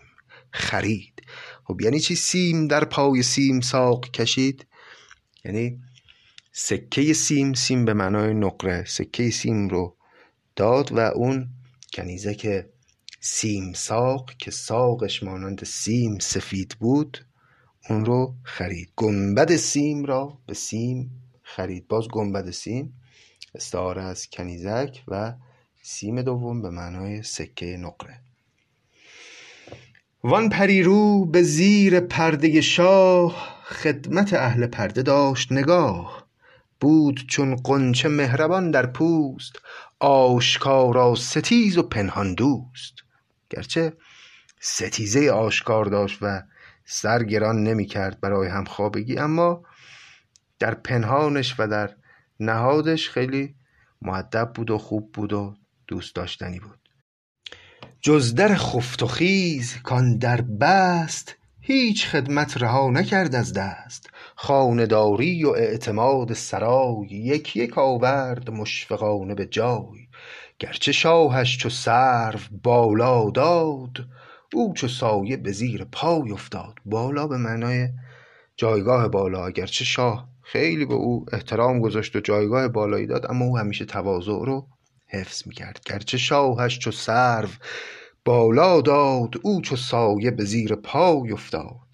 خرید. 0.51 1.21
خب 1.63 1.81
یعنی 1.81 1.99
چی؟ 1.99 2.15
سیم 2.15 2.67
در 2.67 2.85
پای 2.85 3.23
سیم 3.23 3.61
ساق 3.61 4.11
کشید. 4.11 4.65
یعنی 5.45 5.79
سکه 6.51 7.13
سیم 7.13 7.53
سیم 7.53 7.85
به 7.85 7.93
معنای 7.93 8.33
نقره 8.33 8.85
سکه 8.85 9.29
سیم 9.29 9.69
رو 9.69 9.97
داد 10.55 10.91
و 10.91 10.99
اون 10.99 11.49
کنیزک 11.93 12.65
سیم 13.19 13.73
ساق 13.73 14.31
که 14.37 14.51
ساقش 14.51 15.23
مانند 15.23 15.63
سیم 15.63 16.19
سفید 16.19 16.75
بود 16.79 17.25
اون 17.89 18.05
رو 18.05 18.35
خرید. 18.43 18.93
گنبد 18.95 19.55
سیم 19.55 20.05
را 20.05 20.37
به 20.47 20.53
سیم 20.53 21.11
خرید. 21.43 21.87
باز 21.87 22.07
گنبد 22.07 22.51
سیم 22.51 23.01
استعاره 23.55 24.03
از 24.03 24.29
کنیزک 24.29 25.03
و 25.07 25.33
سیم 25.81 26.21
دوم 26.21 26.61
به 26.61 26.69
معنای 26.69 27.23
سکه 27.23 27.77
نقره. 27.77 28.21
وآن 30.23 30.49
پریرو 30.49 31.25
به 31.25 31.41
زیر 31.41 31.99
پرده 31.99 32.61
شاه 32.61 33.61
خدمت 33.65 34.33
اهل 34.33 34.67
پرده 34.67 35.01
داشت 35.01 35.51
نگاه. 35.51 36.27
بود 36.79 37.25
چون 37.27 37.55
غنچه 37.55 38.09
مهربان 38.09 38.71
در 38.71 38.85
پوست 38.85 39.59
آشکارا 39.99 41.15
ستیز 41.15 41.77
و 41.77 41.83
پنهان 41.83 42.33
دوست. 42.33 42.93
گرچه 43.49 43.93
ستیزه 44.59 45.31
آشکار 45.31 45.85
داشت 45.85 46.17
و 46.21 46.43
سر 46.85 47.23
گران 47.23 47.63
نمی‌کرد 47.63 48.19
برای 48.19 48.47
همخوابگی 48.47 49.17
اما 49.17 49.63
در 50.59 50.73
پنهانش 50.73 51.55
و 51.59 51.67
در 51.67 51.95
نهادش 52.39 53.09
خیلی 53.09 53.55
مودب 54.01 54.51
بود 54.55 54.71
و 54.71 54.77
خوب 54.77 55.11
بود 55.11 55.33
و 55.33 55.55
دوست 55.87 56.15
داشتنی 56.15 56.59
بود. 56.59 56.80
جز 58.03 58.35
در 58.35 58.55
خفت 58.55 59.03
و 59.03 59.07
خیز 59.07 59.75
کآن 59.83 60.17
در 60.17 60.41
بست 60.41 61.35
هیچ 61.59 62.07
خدمت 62.07 62.57
رها 62.57 62.89
نکرد 62.89 63.35
از 63.35 63.53
دست. 63.53 64.09
خانه 64.35 64.85
داری 64.85 65.43
و 65.43 65.49
اعتماد 65.49 66.33
سرای 66.33 67.07
یک 67.09 67.55
یک 67.55 67.77
آورد 67.77 68.49
مشفقانه 68.51 69.35
به 69.35 69.45
جای. 69.45 70.07
گرچه 70.59 70.91
شاهش 70.91 71.57
چو 71.57 71.69
سرو 71.69 72.39
بالا 72.63 73.29
داد 73.29 73.97
او 74.53 74.73
چو 74.73 74.87
سایه 74.87 75.37
به 75.37 75.51
زیر 75.51 75.83
پای 75.91 76.31
افتاد. 76.31 76.73
بالا 76.85 77.27
به 77.27 77.37
معنای 77.37 77.89
جایگاه 78.57 79.07
بالا 79.07 79.45
اگرچه 79.45 79.85
شاه 79.85 80.27
خیلی 80.41 80.85
به 80.85 80.93
او 80.93 81.25
احترام 81.31 81.79
گذاشت 81.79 82.15
و 82.15 82.19
جایگاه 82.19 82.67
بالایی 82.67 83.07
داد 83.07 83.31
اما 83.31 83.45
او 83.45 83.57
همیشه 83.57 83.85
تواضع 83.85 84.45
رو 84.45 84.67
حفظ 85.11 85.47
می‌کرد. 85.47 85.79
گرچه 85.85 86.17
شاهش 86.17 86.79
چو 86.79 86.91
سرو 86.91 87.49
بالا 88.25 88.81
داد 88.81 89.33
او 89.41 89.61
چو 89.61 89.75
سایه 89.75 90.31
به 90.31 90.45
زیر 90.45 90.75
پای 90.75 91.31
افتاد. 91.31 91.91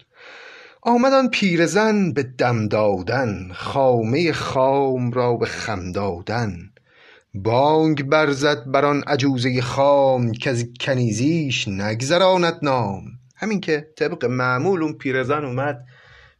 آمد 0.82 1.12
آن 1.12 1.28
پیرزن 1.30 2.12
به 2.12 2.22
دم 2.22 2.68
دادن 2.68 3.50
خامه 3.52 4.32
خام 4.32 5.10
را 5.10 5.36
به 5.36 5.46
خم 5.46 5.92
دادن. 5.92 6.58
بانگ 7.34 8.02
برزد 8.02 8.64
بر 8.66 8.84
آن 8.84 9.02
عجوزه 9.02 9.60
خام 9.60 10.32
کز 10.32 10.64
کنیزیش 10.80 11.68
نگذراند 11.68 12.58
نام. 12.62 13.02
همین 13.36 13.60
که 13.60 13.88
طبق 13.96 14.24
معمول 14.24 14.82
اون 14.82 14.92
پیرزن 14.92 15.44
اومد 15.44 15.84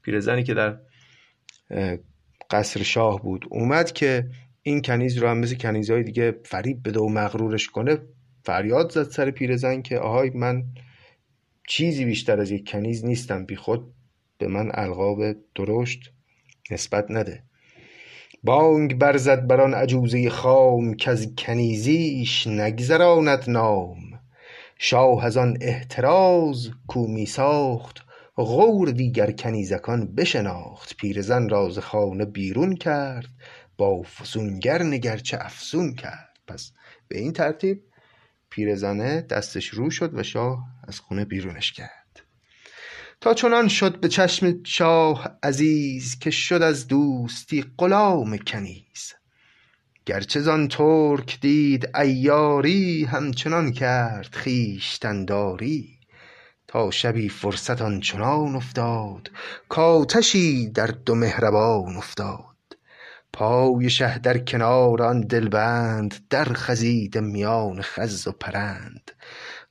پیرزنی 0.02 0.44
که 0.44 0.54
در 0.54 0.78
قصر 2.50 2.82
شاه 2.82 3.22
بود 3.22 3.46
اومد 3.50 3.92
که 3.92 4.30
این 4.62 4.82
کنیز 4.82 5.18
رو 5.18 5.28
هم 5.28 5.38
مثل 5.38 5.56
کنیزهای 5.56 6.02
دیگه 6.02 6.40
فریب 6.44 6.88
بده 6.88 7.00
و 7.00 7.08
مغرورش 7.08 7.66
کنه. 7.66 7.98
فریاد 8.44 8.92
زد 8.92 9.02
سر 9.02 9.30
پیرزن 9.30 9.82
که 9.82 9.98
آهای 9.98 10.30
من 10.30 10.64
چیزی 11.68 12.04
بیشتر 12.04 12.40
از 12.40 12.50
یک 12.50 12.70
کنیز 12.70 13.04
نیستم. 13.04 13.44
بی 13.44 13.56
خود 13.56 13.94
به 14.38 14.48
من 14.48 14.70
القاب 14.74 15.20
درشت 15.54 16.12
نسبت 16.70 17.10
نده. 17.10 17.42
بانگ 18.44 18.98
برزد 18.98 19.46
بر 19.46 19.60
آن 19.60 19.74
عجوزه 19.74 20.30
خام 20.30 20.96
از 21.06 21.34
کنیزیش 21.38 22.46
نگذراند 22.46 23.50
نام. 23.50 23.96
شاه 24.78 25.24
از 25.24 25.36
آن 25.36 25.58
احتراز 25.60 26.70
کو 26.86 27.06
می 27.06 27.26
ساخت 27.26 28.08
غور 28.36 28.90
دیگر 28.90 29.30
کنیزکان 29.30 30.14
بشناخت. 30.14 30.96
پیرزن 30.96 31.48
را 31.48 31.68
ز 31.68 31.78
خانه 31.78 32.24
بیرون 32.24 32.76
کرد 32.76 33.28
با 33.78 34.02
فسونگر 34.02 34.82
نگر 34.82 35.16
چه 35.16 35.38
افسون 35.40 35.94
کرد. 35.94 36.38
پس 36.46 36.72
به 37.08 37.18
این 37.18 37.32
ترتیب 37.32 37.82
پیرزنه 38.50 39.20
دستش 39.20 39.68
رو 39.68 39.90
شد 39.90 40.14
و 40.14 40.22
شاه 40.22 40.64
از 40.88 41.00
خونه 41.00 41.24
بیرونش 41.24 41.72
کرد. 41.72 42.22
تا 43.20 43.34
چنان 43.34 43.68
شد 43.68 44.00
به 44.00 44.08
چشم 44.08 44.62
شاه 44.64 45.38
عزیز 45.42 46.18
که 46.18 46.30
شد 46.30 46.62
از 46.62 46.86
دوستی 46.86 47.64
غلام 47.78 48.38
کنیز. 48.38 49.14
گرچه 50.06 50.40
زان 50.40 50.68
ترک 50.68 51.40
دید 51.40 51.90
عیاری 51.94 53.04
همچنان 53.04 53.72
کرد 53.72 54.34
خویشتن 54.34 55.24
داری 55.24 55.98
تا 56.66 56.90
شبی 56.90 57.28
فرصت 57.28 57.82
آنچنان 57.82 58.56
افتاد 58.56 59.30
کآتشی 59.68 60.70
در 60.70 60.86
دو 60.86 61.14
مهربان 61.14 61.96
افتاد. 61.96 62.57
پای 63.32 63.90
شه 63.90 64.18
در 64.18 64.38
کنار 64.38 65.02
آن 65.02 65.20
دلبند 65.20 66.14
در 66.30 66.44
خزیده 66.44 67.20
میان 67.20 67.82
خز 67.82 68.26
و 68.26 68.32
پرند. 68.32 69.10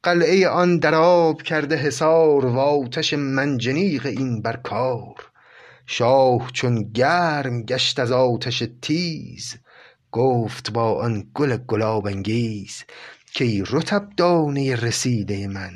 قلعه 0.03 0.47
آن 0.47 0.77
در 0.77 0.95
آب 0.95 1.41
کرده 1.41 1.75
حصار 1.75 2.45
و 2.45 2.59
آتش 2.59 3.13
منجنیق 3.13 4.05
این 4.05 4.41
بر 4.41 4.55
کار. 4.55 5.31
شاه 5.85 6.49
چون 6.53 6.83
گرم 6.83 7.63
گشت 7.63 7.99
از 7.99 8.11
آتش 8.11 8.63
تیز 8.81 9.55
گفت 10.11 10.71
با 10.71 10.93
آن 10.93 11.27
گل 11.33 11.57
گلاب 11.57 12.07
انگیز 12.07 12.83
کای 13.37 13.63
رطب 13.71 14.09
دانه 14.17 14.75
رسیده 14.75 15.47
من. 15.47 15.73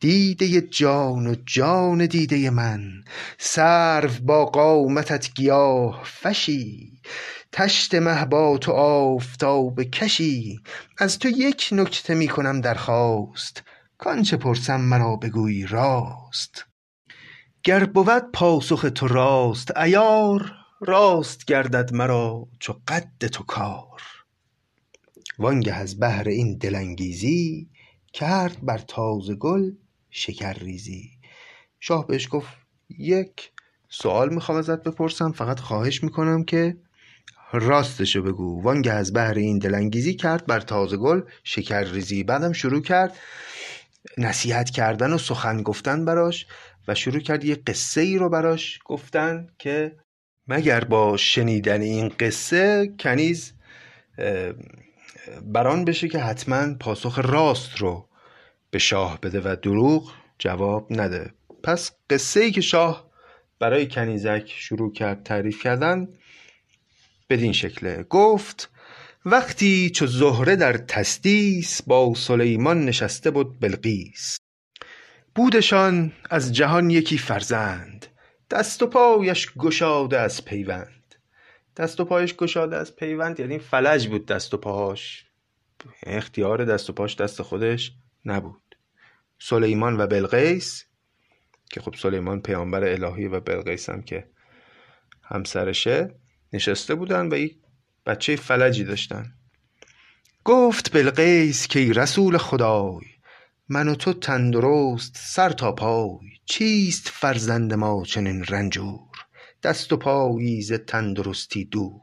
دیده 0.00 0.60
جان 0.60 1.26
و 1.26 1.34
جان 1.46 2.06
دیده 2.06 2.50
من. 2.50 3.04
سرو 3.38 4.10
با 4.22 4.46
قامتت 4.46 5.34
گیاه 5.34 6.02
فشی. 6.04 6.92
طشت 7.52 7.94
مه 7.94 8.24
با 8.24 8.58
تو 8.58 8.72
آفتابه 8.72 9.84
کشی. 9.84 10.60
از 10.98 11.18
تو 11.18 11.28
یک 11.28 11.68
نکته 11.72 12.14
می 12.14 12.28
کنم 12.28 12.60
درخواست. 12.60 13.62
کآنچه 13.98 14.36
پرسم 14.36 14.80
مرا 14.80 15.16
بگویی 15.16 15.66
راست. 15.66 16.66
گر 17.64 17.84
بود 17.84 18.32
پاسخ 18.32 18.86
تو 18.94 19.08
راست 19.08 19.76
عیار 19.76 20.52
راست 20.80 21.44
گردد 21.44 21.92
مرا 21.94 22.48
چو 22.58 22.74
قد 22.88 23.26
تو 23.26 23.44
کار. 23.44 24.02
وانگه 25.38 25.74
از 25.74 25.98
بهر 25.98 26.28
این 26.28 26.58
دل 26.58 26.74
انگیزی 26.74 27.68
کرد 28.16 28.56
بر 28.62 28.78
تازه 28.78 29.34
گل 29.34 29.70
شکرریزی. 30.10 31.10
شاه 31.80 32.06
بهش 32.06 32.28
گفت 32.30 32.48
یک 32.98 33.50
سوال 33.88 34.34
می‌خوام 34.34 34.58
ازت 34.58 34.82
بپرسم 34.82 35.32
فقط 35.32 35.60
خواهش 35.60 36.02
می‌کنم 36.02 36.44
که 36.44 36.76
راستشو 37.52 38.22
بگو. 38.22 38.62
وانگه 38.62 38.92
از 38.92 39.12
بهر 39.12 39.34
این 39.34 39.58
دلانگیزی 39.58 40.14
کرد 40.14 40.46
بر 40.46 40.60
تازه 40.60 40.96
گل 40.96 41.20
شکر 41.44 41.84
ریزی 41.84 42.24
بعدم 42.24 42.52
شروع 42.52 42.82
کرد 42.82 43.16
نصیحت 44.18 44.70
کردن 44.70 45.12
و 45.12 45.18
سخن 45.18 45.62
گفتن 45.62 46.04
براش 46.04 46.46
و 46.88 46.94
شروع 46.94 47.20
کرد 47.20 47.44
یه 47.44 47.54
قصه 47.54 48.00
ای 48.00 48.18
رو 48.18 48.28
براش 48.28 48.78
گفتن 48.84 49.46
که 49.58 49.96
مگر 50.48 50.84
با 50.84 51.16
شنیدن 51.16 51.80
این 51.80 52.08
قصه 52.20 52.94
کنیز 52.98 53.52
بران 55.42 55.84
بشه 55.84 56.08
که 56.08 56.18
حتما 56.18 56.74
پاسخ 56.74 57.18
راست 57.18 57.78
رو 57.78 58.08
به 58.70 58.78
شاه 58.78 59.20
بده 59.20 59.40
و 59.44 59.56
دروغ 59.62 60.12
جواب 60.38 60.86
نده. 60.90 61.34
پس 61.62 61.90
قصه 62.10 62.40
ای 62.40 62.50
که 62.50 62.60
شاه 62.60 63.10
برای 63.58 63.88
کنیزک 63.88 64.52
شروع 64.56 64.92
کرد 64.92 65.22
تعریف 65.22 65.62
کردن 65.62 66.08
بدین 67.30 67.52
شکله. 67.52 68.02
گفت 68.02 68.70
وقتی 69.24 69.90
چو 69.90 70.06
زهره 70.06 70.56
در 70.56 70.72
تسدیس 70.72 71.82
با 71.82 72.14
سلیمان 72.14 72.84
نشسته 72.84 73.30
بود 73.30 73.60
بلقیس. 73.60 74.38
بودشان 75.34 76.12
از 76.30 76.52
جهان 76.52 76.90
یکی 76.90 77.18
فرزند. 77.18 78.06
دست 78.50 78.82
و 78.82 78.86
پایش 78.86 79.52
گشاده 79.52 80.20
از 80.20 80.44
پیوند. 80.44 80.95
دست 81.76 82.00
و 82.00 82.04
پایش 82.04 82.34
گشاده 82.34 82.76
از 82.76 82.96
پیوند 82.96 83.40
یعنی 83.40 83.58
فلج 83.58 84.08
بود 84.08 84.26
دست 84.26 84.54
و 84.54 84.56
پاهاش. 84.56 85.26
اختیار 86.02 86.64
دست 86.64 86.90
و 86.90 86.92
پاش 86.92 87.16
دست 87.16 87.42
خودش 87.42 87.92
نبود. 88.24 88.76
سلیمان 89.38 90.00
و 90.00 90.06
بلقیس 90.06 90.84
که 91.70 91.80
خب 91.80 91.94
سلیمان 91.98 92.40
پیامبر 92.40 92.84
الهی 92.84 93.26
و 93.26 93.40
بلقیس 93.40 93.90
هم 93.90 94.02
که 94.02 94.28
همسرشه 95.22 96.14
نشسته 96.52 96.94
بودن 96.94 97.32
و 97.32 97.36
یک 97.36 97.56
بچه 98.06 98.36
فلجی 98.36 98.84
داشتن. 98.84 99.32
گفت 100.44 100.92
بلقیس 100.92 101.66
که 101.66 101.92
رسول 101.92 102.38
خدای 102.38 103.00
من 103.68 103.88
و 103.88 103.94
تو 103.94 104.12
تندرست 104.12 105.16
سر 105.16 105.50
تا 105.50 105.72
پای 105.72 106.28
چیست 106.44 107.08
فرزند 107.08 107.74
ما 107.74 108.04
چنین 108.04 108.44
رنجور؟ 108.44 109.15
دست 109.62 109.92
و 109.92 109.96
پایی 109.96 110.62
ز 110.62 110.72
تندرستی 110.72 111.64
دور. 111.64 112.00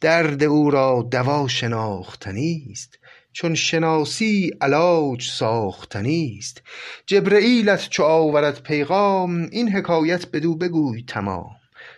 درد 0.00 0.42
او 0.42 0.70
را 0.70 1.08
دوا 1.10 1.48
شناختنی 1.48 2.68
است 2.70 2.98
چون 3.32 3.54
شناسی 3.54 4.50
علاج 4.60 5.30
ساختنی 5.30 6.36
است. 6.38 6.62
جبرییلت 7.06 7.88
چو 7.88 8.02
آورد 8.02 8.62
پیغام 8.62 9.48
این 9.52 9.72
حکایت 9.72 10.30
بدو 10.30 10.54
بگوی 10.56 11.02
تمام. 11.02 11.50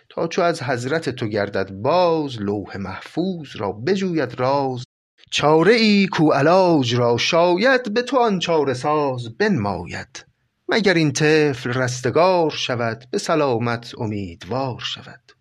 تا 0.09 0.27
چو 0.27 0.41
از 0.41 0.63
حضرت 0.63 1.09
تو 1.09 1.27
گردد 1.27 1.71
باز 1.71 2.41
لوح 2.41 2.77
محفوظ 2.77 3.55
را 3.55 3.71
بجوید 3.71 4.39
راز. 4.39 4.83
چاره 5.31 5.73
ای 5.73 6.07
کو 6.07 6.31
علاج 6.31 6.95
را 6.95 7.17
شاید 7.17 7.93
به 7.93 8.01
تو 8.01 8.17
آن 8.17 8.39
چاره 8.39 8.73
ساز 8.73 9.37
بنماید. 9.37 10.25
مگر 10.67 10.93
این 10.93 11.11
طفل 11.11 11.73
رستگار 11.73 12.49
شود 12.49 13.05
به 13.11 13.17
سلامت 13.17 13.91
امیدوار 13.97 14.79
شود. 14.79 15.31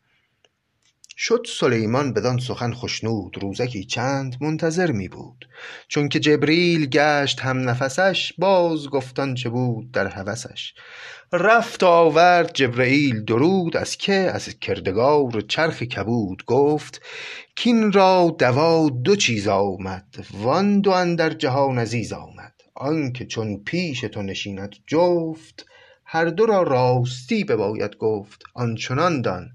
شد 1.17 1.47
سلیمان 1.61 2.13
بدان 2.13 2.39
سخن 2.39 2.75
خشنود 2.75 3.43
روزکی 3.43 3.85
چند 3.85 4.37
منتظر 4.41 4.93
می 4.93 5.09
بود. 5.09 5.49
چون 5.89 6.09
که 6.09 6.21
جبریل 6.21 6.87
گشت 6.87 7.41
هم 7.41 7.69
نفسش 7.69 8.33
باز 8.39 8.89
گفت 8.89 9.21
آنچه 9.21 9.49
بود 9.49 9.93
در 9.93 10.07
هوسش. 10.07 10.75
رفت 11.33 11.83
آورد 11.83 12.53
جبرییل 12.55 13.25
درود 13.25 13.77
از 13.77 13.97
که 13.97 14.13
از 14.13 14.49
کردگار 14.49 15.41
چرخ 15.41 15.83
کبود 15.83 16.45
گفت 16.47 17.03
کین 17.57 17.93
را 17.93 18.37
دوا 18.39 18.89
دو 18.89 19.17
چیز 19.17 19.49
آمد 19.49 20.27
وان 20.31 20.81
دو 20.81 20.91
اندر 20.91 21.31
جهان 21.31 21.79
عزیز 21.79 22.13
آمد. 22.13 22.54
آنکه 22.75 23.27
چون 23.27 23.65
پیش 23.65 24.01
تو 24.01 24.23
نشیند 24.23 24.75
جفت 24.87 25.67
هر 26.05 26.25
دو 26.25 26.47
را 26.47 26.63
راستی 26.63 27.45
بباید 27.45 27.97
گفت. 27.97 28.43
آنچنان 28.55 29.23
دان 29.23 29.51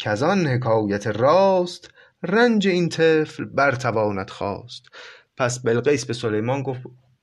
کز 0.00 0.22
آن 0.22 0.46
حکایت 0.46 1.06
راست 1.06 1.90
رنج 2.22 2.68
این 2.68 2.88
طفل 2.88 3.44
برتواند 3.44 4.30
خاست 4.30 4.82
پس 5.36 5.58
بلقیس 5.58 6.04
به 6.04 6.12
سلیمان 6.12 6.62
گفت 6.62 6.80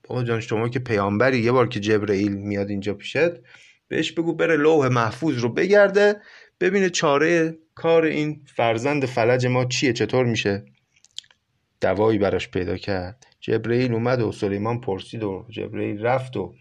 آقا 0.10 0.24
جان 0.24 0.40
شما 0.40 0.70
که 0.70 0.80
پیامبری 0.80 1.40
یه 1.40 1.52
بار 1.52 1.68
که 1.68 1.80
جبرئیل 1.80 2.32
میاد 2.32 2.70
اینجا 2.70 2.94
پیشت 2.94 3.32
بهش 3.88 4.12
بگو 4.12 4.34
بره 4.34 4.58
لوح 4.58 4.88
محفوظ 4.88 5.38
رو 5.38 5.50
بگرده 5.50 6.22
ببینه 6.60 6.90
چاره 6.90 7.58
کار 7.76 8.04
این 8.04 8.42
فرزند 8.56 9.06
فلج 9.06 9.46
ما 9.46 9.66
چیه 9.66 9.94
چطور 9.94 10.26
میشه 10.26 10.66
دوایی 11.82 12.20
براش 12.20 12.50
پیدا 12.50 12.78
کرد. 12.78 13.29
جبرئیل 13.39 13.93
اومد 13.93 14.21
و 14.21 14.32
سلیمان 14.32 14.82
پرسید 14.82 15.23
و 15.23 15.45
جبرئیل 15.49 16.02
رفت 16.02 16.38
و 16.38 16.54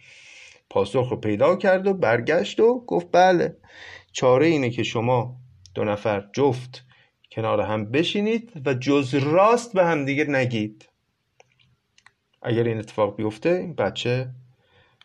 پاسخ 0.70 1.08
رو 1.08 1.16
پیدا 1.16 1.56
کرد 1.56 1.86
و 1.86 1.94
برگشت 1.94 2.60
و 2.60 2.84
گفت 2.86 3.06
بله. 3.12 3.56
چاره 4.12 4.46
اینه 4.46 4.70
که 4.70 4.82
شما 4.82 5.36
دو 5.74 5.84
نفر 5.84 6.28
جفت 6.32 6.84
کنار 7.32 7.60
هم 7.60 7.90
بشینید 7.90 8.52
و 8.66 8.74
جز 8.74 9.14
راست 9.14 9.72
به 9.72 9.84
هم 9.84 10.04
دیگه 10.04 10.24
نگید. 10.24 10.88
اگر 12.42 12.64
این 12.64 12.78
اتفاق 12.78 13.16
بیفته 13.16 13.48
این 13.48 13.74
بچه 13.74 14.30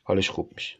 حالش 0.04 0.30
خوب 0.30 0.52
میشه. 0.56 0.76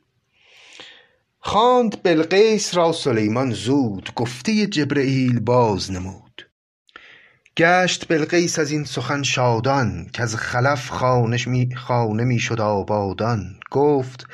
خواند 1.40 2.04
بلقیس 2.04 2.78
را 2.78 2.92
سلیمان 2.92 3.52
زود 3.52 4.10
گفته 4.16 4.68
جبرئیل 4.68 5.40
باز 5.40 5.92
نمود. 5.92 6.23
گشت 7.58 8.08
بلقیس 8.08 8.60
از 8.60 8.72
این 8.72 8.84
سخن 8.84 9.24
شادان 9.24 10.10
که 10.14 10.24
از 10.24 10.36
خلف 10.36 10.90
خانش 10.90 11.48
می 11.48 11.76
خانه 11.76 12.24
می 12.24 12.40
شد 12.40 12.62
آبادان. 12.62 13.60
گفت 13.72 14.28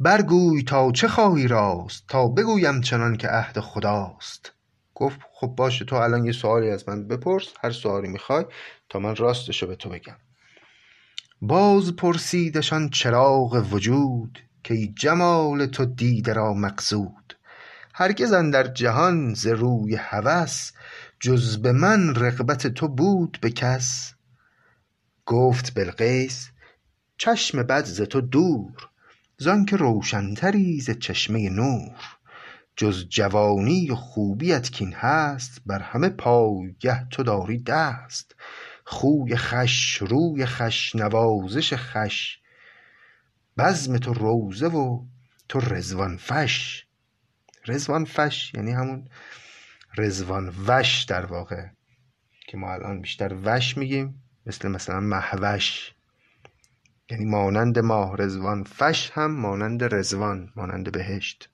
برگوی 0.00 0.62
تا 0.62 0.92
چه 0.92 1.08
خواهی 1.08 1.48
راست؟ 1.48 2.04
تا 2.08 2.28
بگویم 2.28 2.80
چنان 2.80 3.16
که 3.16 3.28
عهد 3.28 3.60
خداست. 3.60 4.52
گفت 4.94 5.20
خب 5.32 5.46
باشه 5.46 5.84
تو 5.84 5.96
الان 5.96 6.24
یه 6.24 6.32
سوالی 6.32 6.70
از 6.70 6.88
من 6.88 7.08
بپرس 7.08 7.46
هر 7.64 7.70
سوالی 7.70 8.08
می‌خوای 8.08 8.44
تا 8.88 8.98
من 8.98 9.16
راستشو 9.16 9.66
به 9.66 9.76
تو 9.76 9.88
بگم. 9.88 10.16
باز 11.40 11.96
پرسیدشان 11.96 12.88
چراغ 12.88 13.66
وجود 13.70 14.38
که 14.64 14.74
ای 14.74 14.92
جمال 14.96 15.66
تو 15.66 15.84
دیده 15.84 16.32
را 16.32 16.54
مقصود. 16.54 17.36
هرگز 17.94 18.32
اندر 18.32 18.66
جهان 18.66 19.34
ز 19.34 19.46
روی 19.46 19.94
هوس 19.94 20.72
جز 21.20 21.62
به 21.62 21.72
من 21.72 22.14
رغبت 22.14 22.66
تو 22.66 22.88
بود 22.88 23.38
به 23.40 23.50
کس. 23.50 24.14
گفت 25.26 25.74
بلقیس 25.74 26.50
چشم 27.18 27.62
بد 27.62 27.84
ز 27.84 28.00
تو 28.00 28.20
دور 28.20 28.88
زانکه 29.38 29.76
روشنتری 29.76 30.80
ز 30.80 30.90
چشمه 30.90 31.50
نور. 31.50 31.96
جز 32.76 33.08
جوانی 33.08 33.90
و 33.90 33.94
خوبیت 33.94 34.70
کین 34.70 34.92
هست 34.92 35.62
بر 35.66 35.78
همه 35.78 36.08
پایگه 36.08 37.08
تو 37.08 37.22
داری 37.22 37.58
دست. 37.58 38.34
خوی 38.84 39.36
خوش 39.36 39.96
روی 39.96 40.46
خوش 40.46 40.96
نوازش 40.96 41.72
خوش 41.72 42.38
بزم 43.58 43.98
تو 43.98 44.14
روضه 44.14 44.68
و 44.68 45.04
تو 45.48 45.60
رضوان 45.60 46.16
فش. 46.16 46.86
رضوان 47.66 48.04
فش 48.04 48.54
یعنی 48.54 48.72
همون 48.72 49.08
رضوان 49.98 50.54
وش 50.66 51.04
در 51.04 51.26
واقع 51.26 51.66
که 52.48 52.56
ما 52.56 52.72
الان 52.72 53.00
بیشتر 53.00 53.36
وش 53.44 53.76
میگیم 53.76 54.22
مثل 54.46 54.68
مثلا 54.68 55.00
محوش 55.00 55.92
یعنی 57.10 57.24
مانند 57.24 57.78
ماه 57.78 58.16
رضوان 58.16 58.64
فش 58.64 59.10
هم 59.14 59.40
مانند 59.40 59.84
رضوان 59.84 60.52
مانند 60.56 60.92
بهشت. 60.92 61.50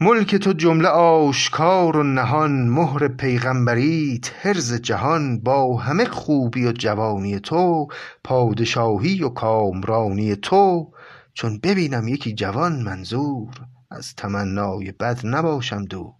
ملک 0.00 0.36
تو 0.36 0.52
جمله 0.52 0.88
آشکار 0.88 1.96
و 1.96 2.02
نهان 2.02 2.68
مهر 2.68 3.08
پیغمبریت 3.08 4.32
حرز 4.40 4.74
جهان 4.74 5.40
با 5.40 5.76
همه 5.76 6.04
خوبی 6.04 6.66
و 6.66 6.72
جوانی 6.72 7.40
تو 7.40 7.88
پادشاهی 8.24 9.22
و 9.22 9.28
کامرانی 9.28 10.36
تو. 10.36 10.92
چون 11.34 11.58
ببینم 11.58 12.08
یکی 12.08 12.34
جوان 12.34 12.82
منظور 12.82 13.48
از 13.94 14.14
تمنای 14.14 14.92
بد 14.92 15.20
نباشم 15.26 15.84
دور. 15.84 16.14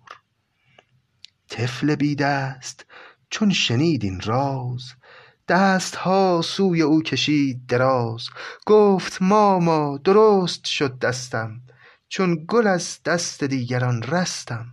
طفل 1.49 1.95
بی 1.95 2.15
دست 2.15 2.87
چون 3.31 3.51
شنید 3.51 4.05
این 4.05 4.21
راز 4.21 4.93
دستها 5.49 6.41
سوی 6.45 6.83
او 6.83 7.03
کشید 7.03 7.67
دراز. 7.67 8.29
گفت 8.67 9.23
ماما 9.23 9.99
درست 10.05 10.65
شد 10.65 10.99
دستم 10.99 11.61
چون 12.09 12.45
گل 12.49 12.67
از 12.67 12.99
دست 13.05 13.45
دیگران 13.45 14.03
رستم. 14.03 14.67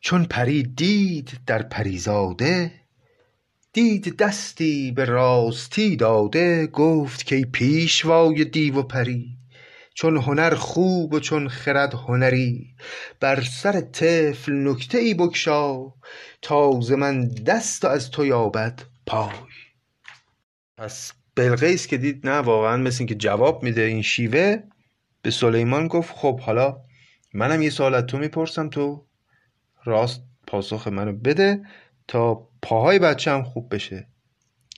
چون 0.00 0.24
پری 0.24 0.62
دید 0.62 1.40
در 1.46 1.62
پریزاده 1.62 2.72
دید 3.72 4.16
دستی 4.16 4.92
به 4.92 5.04
راستی 5.04 5.96
داده. 5.96 6.66
گفت 6.66 7.28
کای 7.28 7.44
پیشوای 7.44 8.44
دیو 8.44 8.78
و 8.78 8.82
پری 8.82 9.38
چون 9.94 10.16
هنر 10.16 10.54
خوب 10.54 11.14
و 11.14 11.20
چون 11.20 11.48
خرد 11.48 11.94
هنری 11.94 12.74
بر 13.20 13.40
سر 13.40 13.80
طفل 13.80 14.52
نکته 14.52 14.98
ای 14.98 15.14
بگشا 15.14 15.92
تا 16.42 16.80
ز 16.80 16.92
من 16.92 17.28
دست 17.28 17.84
از 17.84 18.10
تو 18.10 18.26
یابد 18.26 18.82
پای. 19.06 19.34
پس 20.76 21.12
بلقیس 21.34 21.86
که 21.86 21.96
دید 21.96 22.28
نه 22.28 22.36
واقعا 22.36 22.76
مثل 22.76 22.96
اینکه 22.98 23.14
جواب 23.14 23.62
میده 23.62 23.82
این 23.82 24.02
شیوه. 24.02 24.56
به 25.22 25.30
سلیمان 25.30 25.88
گفت 25.88 26.14
خب 26.16 26.40
حالا 26.40 26.76
منم 27.34 27.62
یه 27.62 27.70
سوال 27.70 28.00
تو 28.00 28.18
می‌پرسم 28.18 28.68
تو 28.68 29.06
راست 29.84 30.22
پاسخ 30.46 30.88
منو 30.88 31.12
بده 31.12 31.62
تا 32.08 32.48
پاهای 32.62 32.98
بچم 32.98 33.42
خوب 33.42 33.74
بشه. 33.74 34.08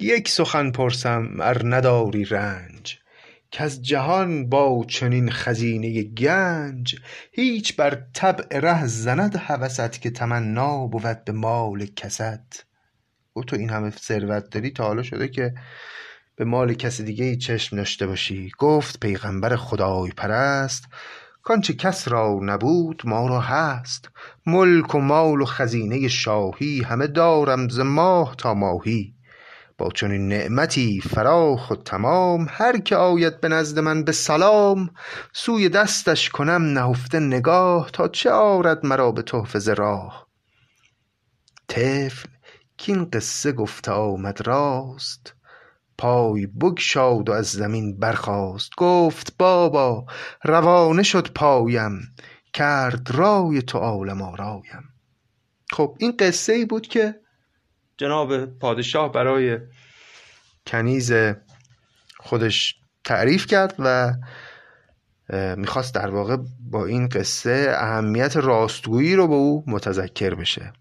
یک 0.00 0.28
سخن 0.28 0.70
پرسم 0.70 1.36
ار 1.40 1.76
نداری 1.76 2.24
رنج. 2.24 2.98
که 3.50 3.64
از 3.64 3.82
جهان 3.82 4.48
با 4.48 4.84
چنین 4.88 5.30
خزینه 5.30 6.02
گنج 6.02 6.96
هیچ 7.32 7.76
بر 7.76 8.02
طبع 8.14 8.58
ره 8.60 8.86
زند 8.86 9.36
هوست 9.36 10.00
که 10.00 10.10
تمنا 10.10 10.86
بود 10.86 11.24
به 11.24 11.32
مال 11.32 11.86
کست. 11.86 12.66
او 13.32 13.44
تو 13.44 13.56
این 13.56 13.70
همه 13.70 13.90
ثروت 13.90 14.50
داری 14.50 14.70
تا 14.70 14.84
حالا 14.84 15.02
شده 15.02 15.28
که 15.28 15.54
به 16.36 16.44
مال 16.44 16.74
کسی 16.74 17.04
دیگه 17.04 17.24
ای 17.24 17.36
چشم 17.36 17.76
داشته 17.76 18.06
باشی. 18.06 18.52
گفت 18.58 19.00
پیغمبر 19.00 19.56
خدای 19.56 20.10
پرست 20.10 20.84
کانچه 21.42 21.74
کس 21.74 22.08
را 22.08 22.38
نبود 22.42 23.02
ما 23.04 23.26
را 23.28 23.40
هست. 23.40 24.10
ملک 24.46 24.94
و 24.94 24.98
مال 24.98 25.40
و 25.40 25.44
خزینه 25.44 26.08
شاهی 26.08 26.82
همه 26.82 27.06
دارم 27.06 27.68
ز 27.68 27.78
ماه 27.78 28.34
تا 28.38 28.54
ماهی. 28.54 29.15
با 29.78 29.90
چنین 29.90 30.28
نعمتی 30.28 31.00
فراخ 31.00 31.70
و 31.70 31.74
تمام 31.74 32.46
هر 32.50 32.78
که 32.78 32.96
آید 32.96 33.40
به 33.40 33.48
نزد 33.48 33.78
من 33.78 34.04
به 34.04 34.12
سلام 34.12 34.90
سوی 35.32 35.68
دستش 35.68 36.28
کنم 36.28 36.62
نهفته 36.62 37.20
نگاه 37.20 37.90
تا 37.90 38.08
چه 38.08 38.30
آرد 38.30 38.86
مرا 38.86 39.12
به 39.12 39.22
تحفه 39.22 39.58
ز 39.58 39.68
راه. 39.68 40.26
طفل 41.68 42.28
کین 42.76 43.10
قصه 43.10 43.52
گفته 43.52 43.92
آمد 43.92 44.46
راست 44.46 45.34
پای 45.98 46.46
بگشاد 46.46 47.28
و 47.28 47.32
از 47.32 47.46
زمین 47.46 47.98
برخاست. 47.98 48.70
گفت 48.76 49.36
بابا 49.38 50.06
روانه 50.44 51.02
شد 51.02 51.32
پایم 51.32 52.00
کرد 52.52 53.10
رای 53.10 53.62
تو 53.62 53.78
عالم 53.78 54.22
آرایم. 54.22 54.84
خب 55.72 55.96
این 55.98 56.16
قصه 56.18 56.52
ای 56.52 56.64
بود 56.64 56.86
که 56.86 57.20
جناب 57.98 58.46
پادشاه 58.46 59.12
برای 59.12 59.58
کنیز 60.66 61.12
خودش 62.16 62.74
تعریف 63.04 63.46
کرد 63.46 63.74
و 63.78 64.12
می‌خواست 65.56 65.94
در 65.94 66.10
واقع 66.10 66.36
با 66.70 66.86
این 66.86 67.08
قصه 67.08 67.74
اهمیت 67.78 68.36
راستگویی 68.36 69.16
رو 69.16 69.28
به 69.28 69.34
او 69.34 69.64
متذکر 69.66 70.34
بشه. 70.34 70.72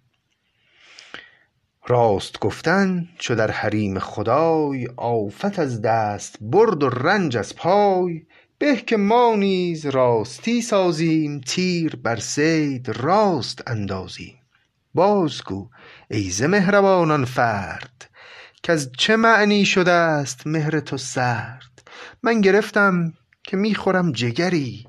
راست 1.88 2.40
گفتن 2.40 3.08
چو 3.20 3.36
در 3.36 3.52
حریم 3.52 4.00
خدای 4.00 4.88
آفت 4.98 5.60
از 5.60 5.82
دست 5.82 6.38
برد 6.42 6.84
و 6.84 6.90
رنج 6.90 7.38
از 7.38 7.56
پای 7.56 8.26
به 8.58 8.76
که 8.76 8.98
ما 8.98 9.36
نیز 9.36 9.86
راستی 9.86 10.62
سازیم 10.62 11.42
تیر 11.42 11.96
بر 11.96 12.16
صید 12.16 12.90
راست 12.90 13.64
اندازیم. 13.68 14.36
بازگو 14.94 15.70
ای 16.12 16.30
ز 16.30 16.44
مهربانان 16.44 17.26
فرد 17.26 18.10
کز 18.64 18.92
چه 18.98 19.16
معنی 19.16 19.66
شده 19.66 19.92
است 19.92 20.48
مهر 20.48 20.80
تو 20.80 20.98
سرد؟ 20.98 21.88
من 22.24 22.42
گرفتم 22.42 23.14
که 23.44 23.58
می‌خورم 23.58 24.12
جگری 24.12 24.88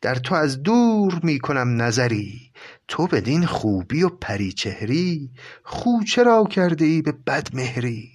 در 0.00 0.14
تو 0.14 0.34
از 0.34 0.62
دور 0.62 1.20
می‌کنم 1.22 1.82
نظری. 1.82 2.52
تو 2.88 3.06
بدین 3.06 3.46
خوبی 3.46 4.02
و 4.02 4.08
پری 4.08 4.52
چهری 4.52 5.30
خو 5.62 5.90
چرا 6.02 6.44
کرده 6.44 6.84
ای 6.84 7.02
به 7.02 7.12
بدمهری 7.12 8.10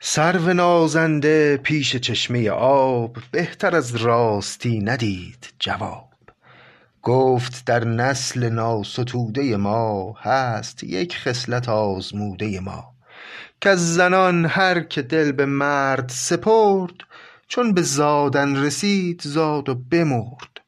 سرو 0.00 0.52
نازنده 0.52 1.56
پیش 1.56 1.96
چشمه 1.96 2.50
آب 2.50 3.16
بهتر 3.30 3.76
از 3.76 3.96
راستی 3.96 4.78
ندید 4.78 5.54
جواب. 5.58 6.09
گفت 7.02 7.64
در 7.64 7.84
نسل 7.84 8.48
ناستوده 8.48 9.56
ما 9.56 10.14
هست 10.18 10.84
یک 10.84 11.16
خصلت 11.16 11.68
آزموده 11.68 12.60
ما. 12.60 12.94
از 13.62 13.94
زنان 13.94 14.46
هر 14.46 14.80
که 14.80 15.02
دل 15.02 15.32
به 15.32 15.46
مرد 15.46 16.08
سپرد 16.08 16.94
چون 17.48 17.74
به 17.74 17.82
زادن 17.82 18.56
رسید 18.56 19.22
زاد 19.24 19.68
و 19.68 19.74
بمرد. 19.74 20.60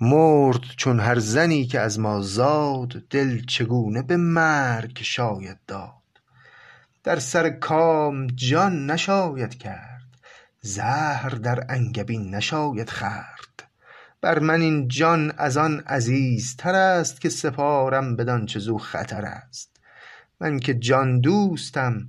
مرد 0.00 0.60
چون 0.76 1.00
هر 1.00 1.18
زنی 1.18 1.66
که 1.66 1.80
از 1.80 2.00
ما 2.00 2.20
زاد 2.20 3.02
دل 3.10 3.44
چگونه 3.44 4.02
به 4.02 4.16
مرگ 4.16 4.98
شاید 5.02 5.58
داد. 5.66 5.92
در 7.04 7.18
سر 7.18 7.50
کام 7.50 8.26
جان 8.26 8.90
نشاید 8.90 9.58
کرد 9.58 10.02
زهر 10.60 11.28
در 11.30 11.66
انگبین 11.68 12.34
نشاید 12.34 12.90
خورد. 12.90 13.41
بر 14.22 14.38
من 14.38 14.60
این 14.60 14.88
جان 14.88 15.32
از 15.36 15.56
آن 15.56 15.80
عزیزتر 15.80 16.74
است 16.74 17.20
که 17.20 17.28
سپارم 17.28 18.16
بدانچه 18.16 18.58
زو 18.58 18.78
خطر 18.78 19.24
است. 19.24 19.80
من 20.40 20.60
که 20.60 20.74
جان 20.74 21.20
دوستم 21.20 22.06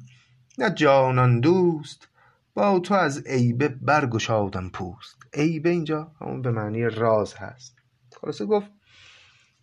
نه 0.58 0.70
جانان 0.70 1.40
دوست 1.40 2.08
با 2.54 2.80
تو 2.80 2.94
از 2.94 3.28
عیبه 3.28 3.68
برگشادم 3.68 4.70
پوست. 4.70 5.18
عیبه 5.34 5.70
اینجا 5.70 6.12
همون 6.22 6.42
به 6.42 6.52
معنی 6.52 6.84
راز 6.84 7.34
هست. 7.34 7.76
خلاصه 8.22 8.46
گفت 8.46 8.72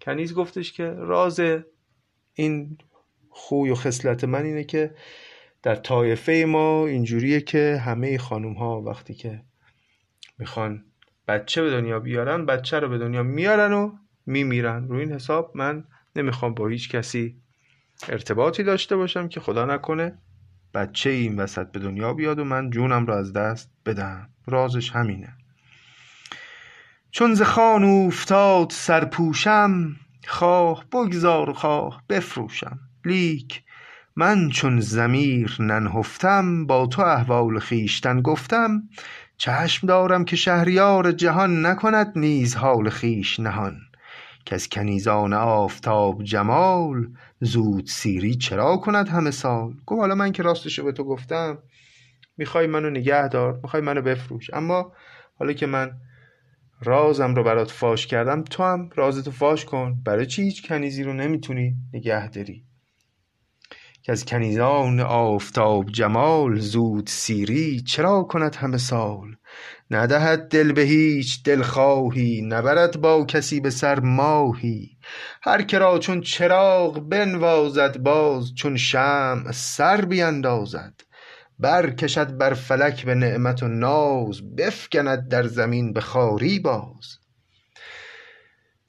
کنیز 0.01 0.35
گفتش 0.35 0.73
که 0.73 0.85
راز 0.85 1.41
این 2.35 2.79
خوی 3.29 3.71
و 3.71 3.75
خصلت 3.75 4.25
من 4.25 4.45
اینه 4.45 4.65
که 4.65 4.95
در 5.63 5.75
طایفه 5.75 6.45
ما 6.49 6.87
اینجوریه 6.87 7.41
که 7.41 7.83
همه 7.85 8.19
خانوم 8.19 8.53
ها 8.53 8.83
وقتی 8.83 9.15
که 9.15 9.43
می‌خوان 10.39 10.90
بچه 11.31 11.63
به 11.63 11.71
دنیا 11.71 12.01
بیارن 12.01 12.47
بچه 12.47 12.81
رو 12.81 12.89
به 12.89 12.99
دنیا 12.99 13.23
میارن 13.23 13.73
و 13.73 13.93
میمیرن. 14.27 14.89
رو 14.89 14.97
این 14.97 15.13
حساب 15.13 15.53
من 15.55 15.85
نمی‌خوام 16.17 16.55
با 16.55 16.69
هیچ 16.69 16.91
کسی 16.91 17.37
ارتباطی 18.09 18.63
داشته 18.63 18.97
باشم 18.97 19.29
که 19.29 19.41
خدا 19.41 19.65
نکنه 19.65 20.19
بچه 20.75 21.11
این 21.11 21.41
وسط 21.41 21.67
به 21.73 21.79
دنیا 21.79 22.15
بیاد 22.15 22.39
و 22.39 22.45
من 22.45 22.71
جونم 22.71 23.07
رو 23.07 23.15
از 23.15 23.33
دست 23.33 23.71
بدم. 23.87 24.29
رازش 24.47 24.91
همینه. 24.91 25.33
چون 27.11 27.35
ز 27.35 27.43
خان 27.43 28.11
سرپوشم 28.71 29.97
خواه 30.27 30.85
بگذار 30.93 31.53
خواه 31.53 32.03
بفروشم. 32.09 32.79
لیک 33.05 33.63
من 34.17 34.49
چون 34.49 34.81
ضمیر 34.81 35.57
ننهفتم 35.61 36.67
با 36.67 36.87
تو 36.87 37.03
احوال 37.03 37.59
خویشتن 37.59 38.23
گفتم 38.23 38.83
چشم 39.41 39.87
دارم 39.87 40.25
که 40.25 40.37
شهریار 40.37 41.13
جهان 41.13 41.67
نکند 41.67 42.13
نیز 42.17 42.57
حال 42.57 42.89
خویش 42.89 43.41
نهان. 43.41 43.81
کز 44.47 44.69
کنیزان 44.69 45.33
آفتاب 45.33 46.23
جمال 46.23 47.09
زود 47.41 47.87
سیری 47.87 48.35
چرا 48.35 48.77
کند 48.77 49.09
همه 49.09 49.31
سال؟ 49.31 49.75
گفت 49.87 50.01
حالا 50.01 50.15
من 50.15 50.33
که 50.33 50.43
راستشو 50.43 50.85
به 50.85 50.93
تو 50.93 51.05
گفتم 51.05 51.59
می‌خوای 52.37 52.67
منو 52.67 52.91
نگه 52.91 53.29
دار 53.29 53.61
می‌خوای 53.63 53.83
منو 53.83 54.03
بفروش. 54.03 54.51
اما 54.55 54.93
حالا 55.39 55.53
که 55.53 55.67
من 55.67 55.91
رازم 56.83 57.35
رو 57.35 57.45
برات 57.45 57.71
فاش 57.71 58.07
کردم 58.07 58.43
تو 58.43 58.63
هم 58.63 58.91
رازتو 58.95 59.31
فاش 59.31 59.65
کن. 59.65 60.03
برای 60.05 60.27
چی 60.27 60.43
هیچ 60.43 60.69
کنیزی 60.69 61.03
رو 61.03 61.13
نمی‌تونی 61.13 61.75
نگه 61.93 62.29
داری؟ 62.29 62.65
که 64.11 64.13
از 64.13 64.25
کنیزان 64.25 65.01
آفتاب 65.01 65.91
جمال 65.91 66.59
زود 66.59 67.07
سیری 67.07 67.81
چرا 67.81 68.23
کند 68.23 68.57
همه 68.57 68.79
سال؟ 68.79 69.37
ندهد 69.91 70.49
دل 70.49 70.73
به 70.73 70.83
هیچ 70.83 71.43
دلخواهی 71.43 72.43
نبرد 72.43 73.01
با 73.01 73.25
کسی 73.25 73.61
به 73.61 73.71
سر 73.71 74.01
ماهی. 74.01 74.99
هر 75.43 75.63
که 75.63 75.79
را 75.79 75.99
چون 75.99 76.21
چراغ 76.21 77.01
بنوازد 77.01 77.99
باز 77.99 78.55
چون 78.55 78.77
شمع 78.77 79.53
سر 79.53 80.05
بیندازد. 80.05 80.95
برکشد 81.59 82.37
بر 82.37 82.55
فلک 82.55 83.05
به 83.05 83.15
نعمت 83.15 83.63
و 83.63 83.69
ناز 83.69 84.55
بفکند 84.57 85.29
در 85.29 85.47
زمین 85.47 85.93
به 85.93 86.01
خواری 86.01 86.59
باز. 86.59 87.19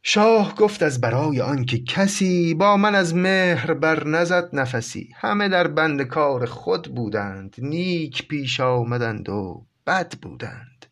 شاه 0.04 0.56
گفت 0.56 0.84
از 0.84 1.02
برای 1.02 1.42
آنکه 1.42 1.84
کسی 1.84 2.54
با 2.54 2.78
من 2.78 2.96
از 2.96 3.16
مهر 3.16 3.74
بر 3.74 4.08
نزد 4.08 4.50
نفسی. 4.54 5.10
همه 5.16 5.50
در 5.50 5.68
بند 5.68 6.02
کار 6.02 6.46
خود 6.46 6.96
بودند 6.96 7.56
نیک 7.58 8.28
پیش 8.28 8.60
آمدند 8.60 9.30
و 9.30 9.66
بد 9.88 10.14
بودند. 10.22 10.86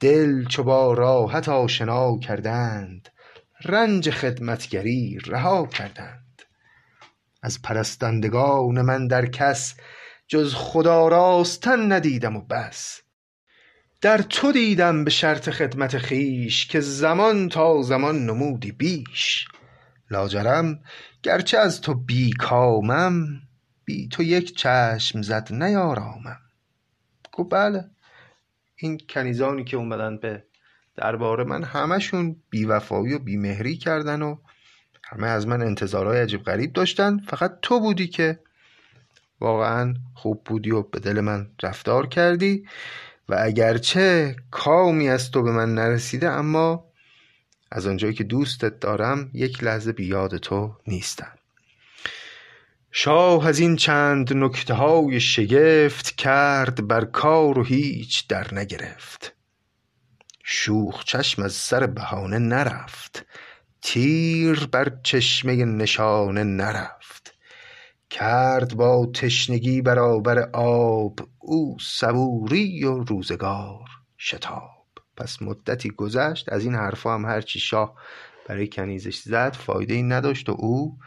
دل 0.00 0.44
چو 0.44 0.62
با 0.62 0.92
راحت 0.92 1.48
آشنا 1.48 2.18
کردند 2.18 3.08
رنج 3.64 4.10
خدمتگری 4.10 5.18
رها 5.26 5.66
کردند. 5.66 6.42
از 7.42 7.62
پرستندگان 7.62 8.82
من 8.82 9.06
در 9.06 9.26
کس 9.26 9.74
جز 10.28 10.54
خدا 10.54 11.08
راستن 11.08 11.92
ندیدم 11.92 12.36
و 12.36 12.40
بس. 12.40 13.00
در 14.00 14.18
تو 14.18 14.52
دیدم 14.52 15.04
به 15.04 15.10
شرط 15.10 15.50
خدمت 15.50 15.98
خویش 15.98 16.66
که 16.66 16.80
زمان 16.80 17.48
تا 17.48 17.82
زمان 17.82 18.26
نمودی 18.26 18.72
بیش. 18.72 19.48
لاجرم 20.10 20.80
گرچه 21.22 21.58
از 21.58 21.80
تو 21.80 21.94
بی 21.94 22.32
کامم 22.32 23.26
بی 23.84 24.08
تو 24.08 24.22
یک 24.22 24.56
چشم 24.56 25.22
زد 25.22 25.48
نیارامم. 25.50 26.40
گفت 27.32 27.50
بله 27.50 27.84
این 28.76 29.00
کنیزانی 29.08 29.64
که 29.64 29.76
اومدن 29.76 30.16
به 30.16 30.44
دربار 30.96 31.44
من 31.44 31.62
همشون 31.62 32.36
بیوفایی 32.50 33.14
و 33.14 33.18
بیمهری 33.18 33.76
کردن 33.76 34.22
و 34.22 34.36
همه 35.04 35.26
از 35.26 35.46
من 35.46 35.62
انتظارهای 35.62 36.20
عجیب 36.20 36.42
غریب 36.42 36.72
داشتن. 36.72 37.18
فقط 37.18 37.58
تو 37.62 37.80
بودی 37.80 38.08
که 38.08 38.40
واقعا 39.40 39.94
خوب 40.14 40.44
بودی 40.44 40.70
و 40.70 40.82
به 40.82 41.00
دل 41.00 41.20
من 41.20 41.50
رفتار 41.62 42.06
کردی. 42.06 42.64
و 43.30 43.36
اگرچه 43.38 44.36
کامی 44.50 45.08
از 45.08 45.30
تو 45.30 45.42
به 45.42 45.50
من 45.50 45.74
نرسیده 45.74 46.30
اما 46.30 46.84
از 47.70 47.86
آنجایی 47.86 48.14
که 48.14 48.24
دوستت 48.24 48.80
دارم 48.80 49.30
یک 49.34 49.64
لحظه 49.64 49.92
بیاد 49.92 50.36
تو 50.36 50.76
نیستم. 50.86 51.32
شاه 52.92 53.46
از 53.46 53.58
این 53.58 53.76
چند 53.76 54.32
نکته 54.36 54.74
های 54.74 55.20
شگفت 55.20 56.16
کرد 56.16 56.88
بر 56.88 57.04
کار 57.04 57.58
و 57.58 57.64
هیچ 57.64 58.28
در 58.28 58.54
نگرفت. 58.54 59.34
شوخ 60.44 61.04
چشم 61.04 61.42
از 61.42 61.52
سر 61.52 61.86
بهانه 61.86 62.38
نرفت 62.38 63.26
تیر 63.82 64.66
بر 64.66 64.92
چشمه 65.02 65.64
نشانه 65.64 66.44
نرفت. 66.44 66.99
کرد 68.10 68.74
با 68.76 69.06
تشنگی 69.14 69.82
برابر 69.82 70.38
آب 70.52 71.20
او 71.38 71.76
صبوری 71.80 72.84
و 72.84 72.98
روزگار 72.98 73.88
شتاب. 74.18 74.70
پس 75.16 75.42
مدتی 75.42 75.90
گذشت 75.90 76.52
از 76.52 76.64
این 76.64 76.74
حرفا 76.74 77.14
هم 77.14 77.24
هرچی 77.24 77.60
شاه 77.60 77.94
برای 78.48 78.68
کنیزش 78.68 79.18
زد 79.18 79.54
فایده 79.54 79.94
ای 79.94 80.02
نداشت 80.02 80.48
و 80.48 80.52
او 80.58 80.98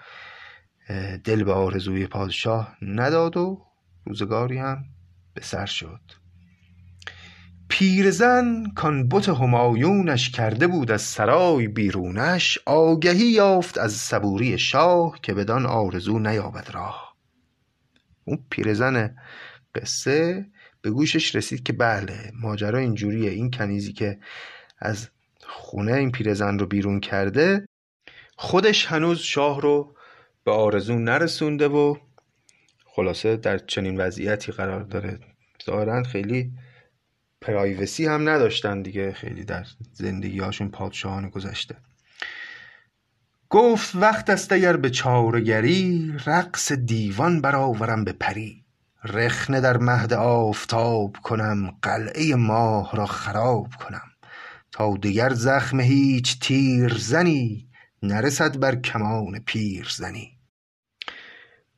دل 1.24 1.44
به 1.44 1.54
آرزوی 1.54 2.08
پادشاه 2.08 2.78
نداد 2.82 3.38
و 3.38 3.66
روزگاری 4.06 4.58
هم 4.58 4.86
به 5.34 5.42
سر 5.42 5.66
شد. 5.66 6.22
پیرزن 7.73 8.63
کان 8.75 9.09
بت 9.09 9.29
همایونش 9.29 10.29
کرده 10.29 10.67
بود 10.67 10.91
از 10.91 11.01
سرای 11.01 11.67
بیرونش 11.67 12.59
آگهی 12.65 13.25
یافت 13.25 13.77
از 13.77 13.93
صبوری 13.93 14.57
شاه 14.57 15.19
که 15.21 15.33
بدان 15.33 15.65
آرزو 15.65 16.19
نیابد 16.19 16.69
راه. 16.71 17.15
اون 18.25 18.45
پیرزن 18.49 19.15
قصه 19.75 20.45
به 20.81 20.91
گوشش 20.91 21.36
رسید 21.36 21.63
که 21.63 21.73
بله 21.73 22.31
ماجرا 22.41 22.79
اینجوریه. 22.79 23.31
این 23.31 23.51
کنیزی 23.51 23.93
که 23.93 24.19
از 24.79 25.09
خونه 25.43 25.93
این 25.93 26.12
پیرزن 26.12 26.59
رو 26.59 26.65
بیرون 26.65 26.99
کرده 26.99 27.65
خودش 28.38 28.86
هنوز 28.86 29.19
شاه 29.19 29.62
رو 29.62 29.95
به 30.43 30.51
آرزو 30.51 30.99
نرسونده 30.99 31.67
و 31.67 31.95
خلاصه 32.86 33.38
در 33.38 33.57
چنین 33.57 33.97
وضعیتی 33.97 34.51
قرار 34.51 34.83
داره. 34.83 35.19
ظاهرا 35.65 36.03
خیلی 36.03 36.51
پرایوسی 37.43 38.06
هم 38.06 38.29
نداشتن 38.29 38.82
دیگه. 38.82 39.12
خیلی 39.12 39.43
در 39.43 39.65
زندگی 39.93 40.39
هاشون 40.39 40.69
پادشاهان 40.69 41.29
گذشته. 41.29 41.75
گفت 43.49 43.95
وقت 43.95 44.29
است 44.29 44.51
اگر 44.51 44.77
به 44.77 44.89
چارگری 44.89 46.13
رقص 46.25 46.71
دیوان 46.71 47.41
برآورم 47.41 48.03
به 48.03 48.12
پری. 48.12 48.63
رخنه 49.03 49.62
در 49.62 49.77
مهد 49.77 50.13
آفتاب 50.13 51.17
کنم 51.23 51.71
قلعه 51.82 52.36
ماه 52.36 52.95
را 52.95 53.06
خراب 53.06 53.67
کنم. 53.75 54.10
تا 54.71 54.97
دیگر 55.01 55.34
زخم 55.34 55.79
هیچ 55.79 56.39
تیر 56.39 56.93
زنی 56.97 57.67
نرسد 58.03 58.60
بر 58.60 58.75
کمان 58.75 59.39
پیر 59.39 59.88
زنی. 59.97 60.33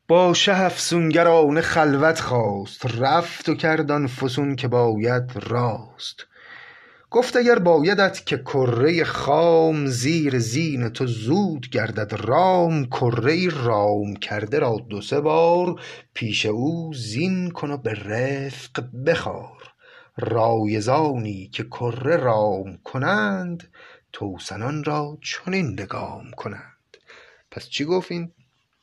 با 0.08 0.34
شه 0.34 0.56
افسونگرانه 0.56 1.60
خلوت 1.60 2.20
خواست 2.20 2.86
رفت 2.86 3.48
و 3.48 3.54
کرد 3.54 3.90
آن 3.90 4.06
فسون 4.06 4.56
که 4.56 4.68
باید 4.68 5.32
راست. 5.34 6.26
گفت 7.10 7.36
اگر 7.36 7.58
بایدت 7.58 8.26
که 8.26 8.36
کره 8.36 9.04
خام 9.04 9.86
زیر 9.86 10.38
زین 10.38 10.88
تو 10.88 11.06
زود 11.06 11.70
گردد 11.70 12.14
رام 12.26 12.84
کره 12.84 13.48
رام 13.48 14.16
کرده 14.16 14.58
را 14.58 14.76
دو 14.90 15.02
سه 15.02 15.20
بار 15.20 15.80
پیش 16.14 16.46
او 16.46 16.94
زین 16.94 17.50
کن 17.50 17.70
و 17.70 17.76
به 17.76 17.94
رفق 17.94 18.84
بخار. 19.06 19.72
رایزانی 20.16 21.48
که 21.52 21.64
کره 21.64 22.16
رام 22.16 22.78
کنند 22.84 23.68
توسنان 24.12 24.84
را 24.84 25.18
چنین 25.22 25.80
لگام 25.80 26.30
کنند. 26.36 26.96
پس 27.50 27.68
چی 27.68 27.84
گفت 27.84 28.12
این؟ 28.12 28.32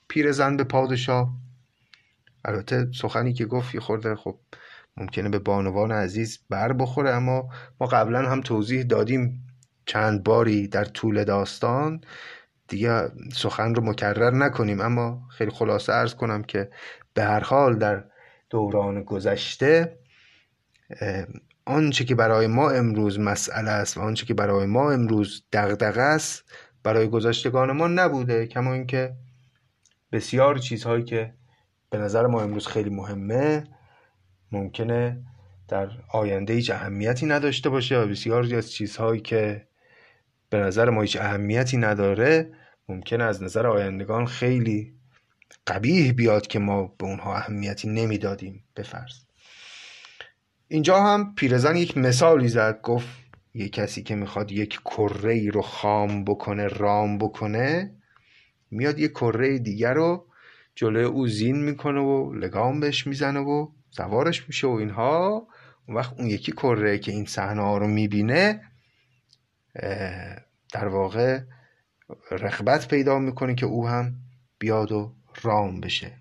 پیرزن 0.07 0.57
به 0.57 0.63
پادشاه. 0.63 1.33
البته 2.45 2.87
سخنی 2.91 3.33
که 3.33 3.45
گفت 3.45 3.75
یه 3.75 3.81
خورده 3.81 4.15
خب 4.15 4.39
ممکنه 4.97 5.29
به 5.29 5.39
بانوان 5.39 5.91
عزیز 5.91 6.39
بر 6.49 6.73
بخوره 6.73 7.09
اما 7.09 7.49
ما 7.79 7.87
قبلا 7.87 8.29
هم 8.29 8.41
توضیح 8.41 8.83
دادیم 8.83 9.47
چند 9.85 10.23
باری 10.23 10.67
در 10.67 10.85
طول 10.85 11.23
داستان. 11.23 12.01
دیگه 12.67 13.11
سخن 13.33 13.75
رو 13.75 13.83
مکرر 13.83 14.31
نکنیم 14.31 14.81
اما 14.81 15.27
خیلی 15.29 15.51
خلاصه 15.51 15.93
ارز 15.93 16.15
کنم 16.15 16.43
که 16.43 16.69
به 17.13 17.23
هر 17.23 17.39
حال 17.39 17.77
در 17.77 18.03
دوران 18.49 19.03
گذشته 19.03 19.97
آنچه 21.65 22.05
که 22.05 22.15
برای 22.15 22.47
ما 22.47 22.69
امروز 22.69 23.19
مسئله 23.19 23.69
است 23.69 23.97
و 23.97 24.01
آنچه 24.01 24.25
که 24.25 24.33
برای 24.33 24.65
ما 24.65 24.91
امروز 24.91 25.43
دغدغه 25.53 26.01
است 26.01 26.43
برای 26.83 27.07
گذشتگان 27.07 27.71
ما 27.71 27.87
نبوده 27.87 28.47
کما 28.47 28.73
اینکه 28.73 29.13
بسیار 30.13 30.57
چیزهایی 30.57 31.03
که 31.03 31.33
به 31.89 31.97
نظر 31.97 32.27
ما 32.27 32.41
امروز 32.41 32.67
خیلی 32.67 32.89
مهمه 32.89 33.63
ممکنه 34.51 35.23
در 35.67 35.89
آینده 36.09 36.53
هیچ 36.53 36.71
اهمیتی 36.71 37.25
نداشته 37.25 37.69
باشه 37.69 37.99
و 37.99 38.07
بسیاری 38.07 38.55
از 38.55 38.71
چیزهایی 38.71 39.21
که 39.21 39.67
به 40.49 40.57
نظر 40.57 40.89
ما 40.89 41.01
هیچ 41.01 41.17
اهمیتی 41.21 41.77
نداره 41.77 42.53
ممکنه 42.89 43.23
از 43.23 43.43
نظر 43.43 43.67
آیندگان 43.67 44.25
خیلی 44.25 44.93
قبیح 45.67 46.11
بیاد 46.11 46.47
که 46.47 46.59
ما 46.59 46.95
به 46.97 47.05
اونها 47.05 47.35
اهمیتی 47.35 47.89
نمی‌دادیم 47.89 48.63
بفرض 48.75 49.13
اینجا 50.67 51.03
هم 51.03 51.35
پیرزن 51.35 51.75
یک 51.75 51.97
مثالی 51.97 52.47
زد 52.47 52.81
گفت 52.81 53.07
یه 53.53 53.69
کسی 53.69 54.03
که 54.03 54.15
می‌خواد 54.15 54.51
یک 54.51 54.79
کره 54.85 55.33
ای 55.33 55.51
رو 55.51 55.61
خام 55.61 56.23
بکنه 56.23 56.67
رام 56.67 57.17
بکنه 57.17 57.95
میاد 58.73 58.99
یک 58.99 59.11
کره 59.11 59.59
دیگر 59.59 59.93
رو 59.93 60.25
جلوی 60.75 61.03
او 61.03 61.27
زین 61.27 61.63
می‌کنه 61.63 61.99
و 61.99 62.33
لگام 62.33 62.79
بهش 62.79 63.07
می‌زنه 63.07 63.39
و 63.39 63.67
سوارش 63.91 64.47
میشه 64.47 64.67
و 64.67 64.71
اینها. 64.71 65.47
اون 65.87 65.97
وقت 65.97 66.13
اون 66.19 66.27
یکی 66.27 66.51
کره 66.51 66.97
که 66.99 67.11
این 67.11 67.25
صحنه 67.25 67.61
ها 67.61 67.77
رو 67.77 67.87
می‌بینه 67.87 68.61
در 70.73 70.87
واقع 70.87 71.39
رغبت 72.31 72.87
پیدا 72.87 73.19
می‌کنه 73.19 73.55
که 73.55 73.65
او 73.65 73.87
هم 73.87 74.15
بیاد 74.59 74.91
و 74.91 75.13
رام 75.43 75.79
بشه. 75.79 76.11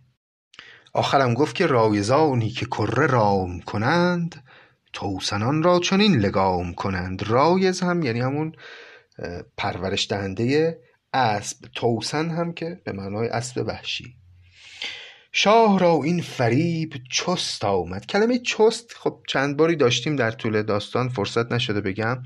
آخرم 0.93 1.35
گفت 1.35 1.55
که 1.55 1.67
رایزانی 1.67 2.51
که 2.51 2.67
کره 2.67 3.07
رام 3.07 3.61
کنند 3.61 4.45
توسنان 4.93 5.63
را 5.63 5.79
چنین 5.79 6.17
لگام 6.17 6.75
کنند. 6.75 7.23
رایز 7.23 7.81
هم 7.81 8.03
یعنی 8.03 8.21
همون 8.21 8.53
پرورش 9.57 10.11
دهنده 10.11 10.79
اسب 11.13 11.67
توسن 11.75 12.31
هم 12.31 12.53
که 12.53 12.81
به 12.85 12.93
معنای 12.93 13.29
اسب 13.29 13.65
وحشی. 13.67 14.17
شاه 15.33 15.79
را 15.79 16.01
این 16.05 16.23
فریب 16.23 16.95
چست 17.11 17.65
آمد. 17.65 18.07
کلمه 18.07 18.39
چست 18.39 18.93
خب 18.93 19.23
چند 19.29 19.57
باری 19.57 19.77
داشتیم 19.77 20.17
در 20.17 20.31
طول 20.31 20.63
داستان 20.63 21.09
فرصت 21.09 21.53
نشده 21.53 21.81
بگم. 21.81 22.23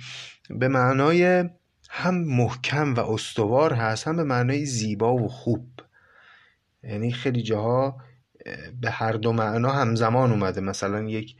به 0.50 0.68
معنای 0.68 1.44
هم 1.90 2.14
محکم 2.14 2.94
و 2.94 3.00
استوار 3.00 3.72
هست 3.72 4.08
هم 4.08 4.16
به 4.16 4.24
معنای 4.24 4.64
زیبا 4.64 5.14
و 5.14 5.28
خوب. 5.28 5.70
یعنی 6.82 7.12
خیلی 7.12 7.42
جاها 7.42 7.96
به 8.80 8.90
هر 8.90 9.12
دو 9.12 9.32
معنا 9.32 9.70
همزمان 9.70 10.30
اومده. 10.30 10.60
مثلا 10.60 11.02
یک 11.02 11.36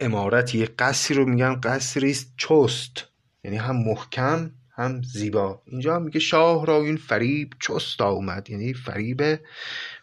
امارت 0.00 0.54
یک 0.54 0.70
قصری 0.78 1.16
رو 1.16 1.26
میگن 1.26 1.60
قصری 1.60 2.10
است 2.10 2.34
چست. 2.36 3.04
یعنی 3.44 3.56
هم 3.56 3.76
محکم 3.76 4.50
هم 4.76 5.02
زیبا. 5.02 5.62
اینجا 5.66 5.96
هم 5.96 6.02
میگه 6.02 6.20
شاه 6.20 6.66
را 6.66 6.82
این 6.82 6.96
فریب 6.96 7.52
چست 7.60 8.00
آمد. 8.00 8.50
یعنی 8.50 8.74
فریب 8.74 9.40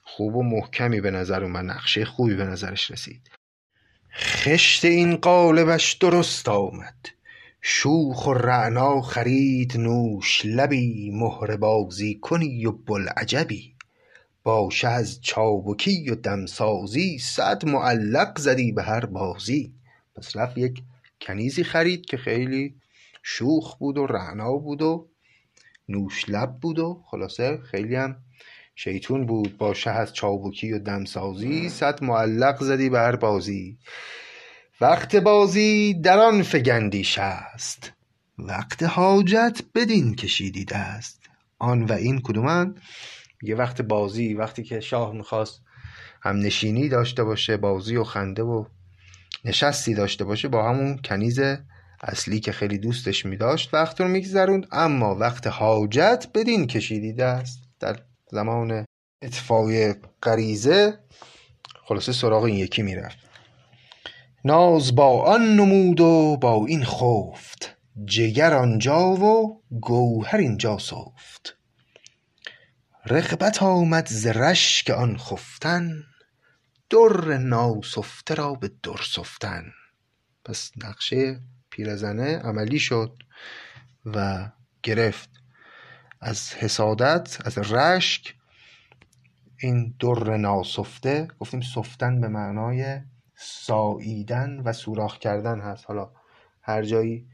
خوب 0.03 0.36
و 0.36 0.43
محکمی 0.43 1.01
به 1.01 1.12
نظر 1.12 1.43
اومد. 1.43 1.65
نقشه 1.65 2.05
خوبی 2.05 2.36
به 2.36 2.45
نظرش 2.45 2.91
رسید. 2.91 3.31
خشت 4.15 4.86
این 4.86 5.15
قالبش 5.15 5.93
درست 5.93 6.49
آمد. 6.49 6.95
شوخ 7.62 8.27
و 8.27 8.34
رعنا 8.34 9.01
خرید 9.01 9.77
نوش. 9.77 10.41
لبی 10.45 11.12
مهر 11.13 11.55
بازی 11.57 12.19
کنی 12.21 12.65
و 12.65 12.71
بلعجبی. 12.71 13.75
باشه 14.43 14.88
از 14.88 15.21
چابکی 15.21 16.10
و 16.10 16.15
دمسازی. 16.15 17.19
صد 17.19 17.65
معلق 17.65 18.39
زدی 18.39 18.71
به 18.71 18.84
هر 18.84 19.05
بازی. 19.05 19.73
پس 20.15 20.36
رفت 20.36 20.57
یک 20.57 20.81
کنیزی 21.21 21.63
خرید 21.63 22.05
که 22.05 22.17
خیلی 22.17 22.81
شوخ 23.23 23.77
بود 23.77 23.97
و 23.97 24.05
رعنا 24.05 24.53
بود 24.53 24.81
و 24.81 25.10
نوش 25.89 26.29
لب 26.29 26.57
بود 26.62 26.79
و 26.79 27.03
خلاصه 27.05 27.57
خیلی 27.57 27.95
هم 27.95 28.15
شیطون 28.75 29.25
بود. 29.25 29.57
با 29.57 29.73
شه 29.73 29.89
از 29.89 30.13
چابکی 30.13 30.73
و 30.73 30.79
دمسازی 30.79 31.69
صد 31.69 32.03
معلق 32.03 32.63
زدی 32.63 32.89
بر 32.89 33.15
بازی. 33.15 33.77
وقت 34.81 35.15
بازی 35.15 35.93
در 35.93 36.19
آن 36.19 36.41
فگندی 36.41 37.03
شست. 37.03 37.91
وقت 38.38 38.84
حاجت 38.84 39.62
بدین 39.75 40.15
کشیدی 40.15 40.65
دست. 40.65 41.21
آن 41.60 41.84
و 41.84 41.93
این 41.93 42.21
کدومن 42.21 42.75
یه 43.41 43.55
وقت 43.55 43.81
بازی 43.81 44.34
وقتی 44.34 44.63
که 44.63 44.79
شاه 44.79 45.13
می‌خواست 45.13 45.62
هم 46.21 46.38
نشینی 46.38 46.89
داشته 46.89 47.23
باشه 47.23 47.57
بازی 47.57 47.95
و 47.95 48.03
خنده 48.03 48.43
و 48.43 48.65
نشستی 49.45 49.93
داشته 49.93 50.23
باشه 50.23 50.47
با 50.47 50.69
همون 50.69 50.97
کنیز 50.97 51.39
اصلی 52.03 52.39
که 52.39 52.51
خیلی 52.51 52.77
دوستش 52.77 53.25
میداشت 53.25 53.73
وقت 53.73 54.01
رو 54.01 54.07
میگذروند. 54.07 54.67
اما 54.71 55.15
وقت 55.15 55.47
حاجت 55.47 56.27
بدین 56.33 56.67
کشیدی 56.67 57.13
دست. 57.13 57.59
در 57.79 57.99
زمان 58.31 58.85
اتفاقی 59.21 59.93
غریزه 60.23 60.99
خلاصه 61.83 62.11
سراغ 62.11 62.43
این 62.43 62.55
یکی 62.55 62.81
می‌رفت. 62.81 63.17
ناز 64.45 64.95
با 64.95 65.23
آن 65.23 65.55
نمود 65.55 65.99
و 65.99 66.37
با 66.41 66.65
این 66.65 66.85
خفت. 66.85 67.77
جگر 68.05 68.53
آنجا 68.53 69.09
و 69.09 69.61
گوهر 69.81 70.37
اینجا 70.37 70.77
سفت. 70.77 71.57
رغبت 73.05 73.63
آمد 73.63 74.07
ز 74.07 74.27
رشک 74.27 74.89
آن 74.89 75.17
خفتن. 75.17 76.03
در 76.89 77.37
ناسفته 77.37 78.35
را 78.35 78.53
به 78.53 78.71
در 78.83 79.01
سفتن. 79.13 79.63
پس 80.45 80.71
نقشه 80.83 81.39
پیرزنه 81.71 82.38
عملی 82.38 82.79
شد 82.79 83.23
و 84.05 84.49
گرفت. 84.84 85.29
از 86.21 86.53
حسادت 86.53 87.38
از 87.45 87.57
رشک 87.57 88.36
این 89.60 89.95
در 89.99 90.38
ناسفته 90.38 91.27
گفتیم 91.39 91.62
سفتن 91.62 92.21
به 92.21 92.27
معنای 92.27 92.99
ساییدن 93.36 94.62
و 94.65 94.73
سوراخ 94.73 95.17
کردن 95.19 95.60
هست. 95.60 95.86
حالا 95.88 96.12
هر 96.62 96.84
جایی 96.84 97.27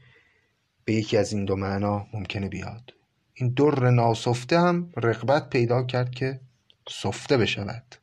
به 0.84 0.94
یکی 0.94 1.16
از 1.16 1.32
این 1.32 1.44
دو 1.44 1.56
معنا 1.56 2.06
ممکنه 2.12 2.48
بیاد. 2.48 2.94
این 3.34 3.52
در 3.52 3.90
ناسفته 3.90 4.60
هم 4.60 4.92
رغبت 4.96 5.50
پیدا 5.50 5.82
کرد 5.82 6.10
که 6.10 6.40
سفته 6.88 7.36
بشود. 7.36 7.94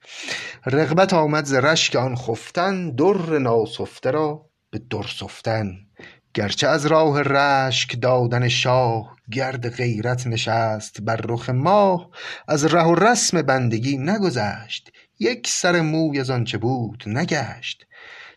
رغبت 0.65 1.13
آمد 1.13 1.45
ز 1.45 1.53
رشک 1.53 1.95
آن 1.95 2.15
خفتن 2.15 2.89
در 2.89 3.39
ناسفته 3.39 4.11
را 4.11 4.49
به 4.69 4.79
در 4.79 5.03
سفتن. 5.03 5.77
گرچه 6.35 6.67
از 6.67 6.85
راه 6.85 7.21
رشک 7.21 8.01
دادن 8.01 8.47
شاه 8.47 9.17
گرد 9.31 9.69
غیرت 9.69 10.27
نشست 10.27 11.01
بر 11.01 11.15
رخ 11.15 11.49
ماه 11.49 12.09
از 12.47 12.65
ره 12.65 12.83
و 12.83 12.95
رسم 12.95 13.41
بندگی 13.41 13.97
نگذشت 13.97 14.91
یک 15.19 15.47
سر 15.47 15.81
موی 15.81 16.19
از 16.19 16.29
آنچه 16.29 16.57
بود 16.57 17.03
نگشت. 17.07 17.87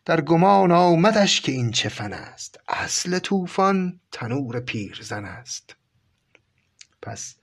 در 0.05 0.21
گمان 0.21 0.73
آمدش 0.73 1.41
که 1.41 1.53
این 1.53 1.71
چه 1.71 1.89
فن 1.89 2.13
است 2.13 2.61
اصل 2.69 3.19
طوفان 3.19 4.01
تنور 4.13 4.61
پیرزن 4.61 5.25
است. 5.25 5.77
پس 7.03 7.37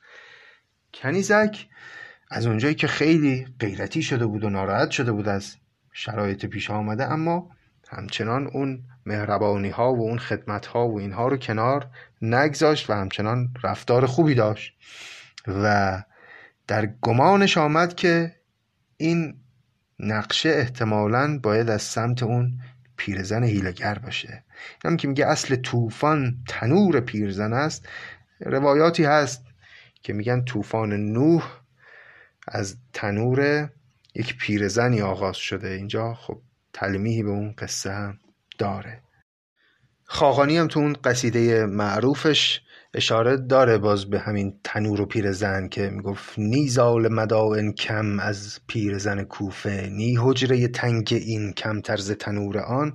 کنیزک 0.93 1.67
از 2.31 2.45
اونجایی 2.45 2.75
که 2.75 2.87
خیلی 2.87 3.47
غیرتی 3.59 4.01
شده 4.01 4.25
بود 4.25 4.43
و 4.43 4.49
ناراحت 4.49 4.91
شده 4.91 5.11
بود 5.11 5.27
از 5.27 5.55
شرایط 5.93 6.45
پیش 6.45 6.71
آمده 6.71 7.11
اما 7.11 7.54
همچنان 7.95 8.47
اون 8.47 8.83
مهربانی 9.05 9.69
ها 9.69 9.93
و 9.93 10.01
اون 10.01 10.19
خدمت 10.19 10.65
ها 10.65 10.87
و 10.87 10.99
اینها 10.99 11.27
رو 11.27 11.37
کنار 11.37 11.87
نگذاشت 12.21 12.89
و 12.89 12.93
همچنان 12.93 13.53
رفتار 13.63 14.05
خوبی 14.05 14.35
داشت 14.35 14.77
و 15.47 16.03
در 16.67 16.85
گمانش 17.01 17.57
آمد 17.57 17.95
که 17.95 18.35
این 18.97 19.37
نقشه 19.99 20.49
احتمالا 20.49 21.39
باید 21.43 21.69
از 21.69 21.81
سمت 21.81 22.23
اون 22.23 22.59
پیرزن 22.97 23.43
هیلگر 23.43 23.97
باشه. 23.97 24.43
هم 24.85 24.97
که 24.97 25.07
میگه 25.07 25.25
اصل 25.25 25.55
طوفان 25.55 26.37
تنور 26.47 26.99
پیرزن 26.99 27.53
است. 27.53 27.87
روایاتی 28.39 29.03
هست 29.03 29.45
که 30.01 30.13
میگن 30.13 30.43
طوفان 30.43 30.93
نوح 30.93 31.59
از 32.47 32.77
تنور 32.93 33.69
یک 34.15 34.37
پیرزنی 34.37 35.01
آغاز 35.01 35.37
شده. 35.37 35.69
اینجا 35.69 36.13
خب 36.13 36.41
تلمیحی 36.75 37.23
به 37.23 37.29
اون 37.29 37.53
قصه 37.57 37.91
هم 37.91 38.19
داره. 38.57 39.01
خاقانی 40.03 40.57
هم 40.57 40.67
تو 40.67 40.79
اون 40.79 40.93
قصیده 40.93 41.65
معروفش 41.65 42.61
اشاره 42.93 43.37
داره 43.37 43.77
باز 43.77 44.09
به 44.09 44.19
همین 44.19 44.59
تنور 44.63 45.01
و 45.01 45.05
پیرزن 45.05 45.67
که 45.67 45.89
می‌گفت 45.89 46.39
نی 46.39 46.67
زال 46.69 47.13
مدائن 47.13 47.71
کم 47.71 48.19
از 48.19 48.59
پیرزن 48.67 49.23
کوفه 49.23 49.89
نی 49.91 50.15
حجره 50.19 50.67
تنگ 50.67 51.07
این 51.11 51.53
کم 51.53 51.81
طرز 51.81 52.11
تنور 52.11 52.57
آن. 52.57 52.93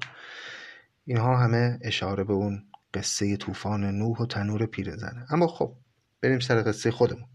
اینها 1.04 1.36
همه 1.36 1.78
اشاره 1.82 2.24
به 2.24 2.32
اون 2.32 2.62
قصه 2.94 3.36
طوفان 3.36 3.84
نوح 3.84 4.18
و 4.18 4.26
تنور 4.26 4.66
پیرزنه 4.66 5.26
اما 5.30 5.46
خب 5.46 5.76
بریم 6.22 6.40
سر 6.40 6.62
قصه 6.62 6.90
خودمون. 6.90 7.28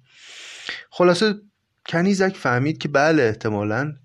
خلاصه 0.90 1.34
کنیزک 1.88 2.38
فهمید 2.38 2.78
که 2.78 2.88
بله 2.88 3.24
احتمالا 3.24 3.96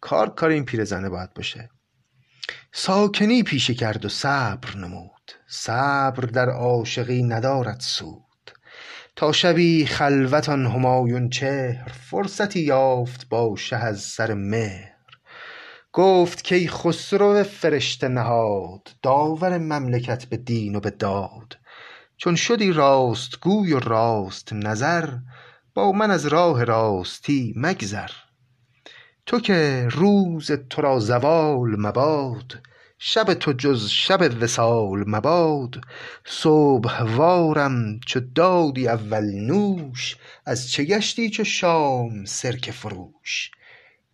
کار 0.00 0.34
کار 0.34 0.50
این 0.50 0.64
پیرزنه 0.64 1.08
باید 1.08 1.34
باشه. 1.34 1.70
ساکنی 2.74 3.42
پیشه 3.42 3.74
کرد 3.74 4.04
و 4.04 4.08
صبر 4.08 4.76
نمود. 4.76 5.32
صبر 5.46 6.26
در 6.26 6.50
عاشقی 6.50 7.22
ندارد 7.22 7.80
سود. 7.80 8.22
تا 9.16 9.32
شبی 9.32 9.86
خلوت 9.86 10.48
آن 10.48 10.66
همایون 10.66 11.28
چهر 11.28 11.88
فرصتی 11.88 12.60
یافت 12.60 13.28
با 13.28 13.56
شه 13.56 13.76
از 13.76 14.00
سر 14.00 14.34
مهر. 14.34 14.92
گفت 15.92 16.48
کای 16.48 16.68
خسرو 16.68 17.42
فرشته 17.42 18.08
نهاد 18.08 18.88
داور 19.02 19.58
مملکت 19.58 20.24
به 20.24 20.36
دین 20.36 20.76
و 20.76 20.80
به 20.80 20.90
داد. 20.90 21.58
چون 22.16 22.34
شدی 22.34 22.72
راست 22.72 23.40
گوی 23.40 23.72
و 23.72 23.78
راست 23.78 24.52
نظر 24.52 25.08
با 25.74 25.92
من 25.92 26.10
از 26.10 26.26
راه 26.26 26.64
راستی 26.64 27.54
مگذر. 27.56 28.10
تو 29.26 29.40
که 29.40 29.88
روز 29.90 30.52
تو 30.52 30.82
را 30.82 30.98
زوال 30.98 31.80
مباد 31.80 32.62
شب 33.04 33.34
تو 33.34 33.52
جز 33.52 33.88
شب 33.88 34.34
وصال 34.40 35.04
مباد. 35.06 35.80
صبحوارم 36.24 38.00
چو 38.06 38.20
دادی 38.34 38.88
اول 38.88 39.24
نوش 39.24 40.16
از 40.46 40.70
چه 40.70 40.84
گشتی 40.84 41.30
چو 41.30 41.44
شام 41.44 42.24
سرکه 42.24 42.72
فروش. 42.72 43.50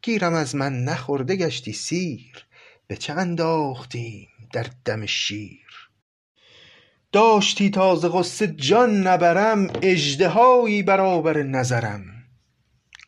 گیرم 0.03 0.35
از 0.35 0.55
من 0.55 0.85
نخورده 0.85 1.37
گشتی 1.37 1.73
سیر 1.73 2.47
به 2.87 2.97
چه 2.97 3.13
انداختیم 3.13 4.29
در 4.53 4.67
دم 4.85 5.07
شیر. 5.07 5.91
داشتی 7.13 7.71
تا 7.71 7.97
ز 7.97 8.05
غصه 8.05 8.47
جان 8.47 9.07
نبرم 9.07 9.71
اژدهایی 9.83 10.83
برابر 10.83 11.43
نظرم. 11.43 12.18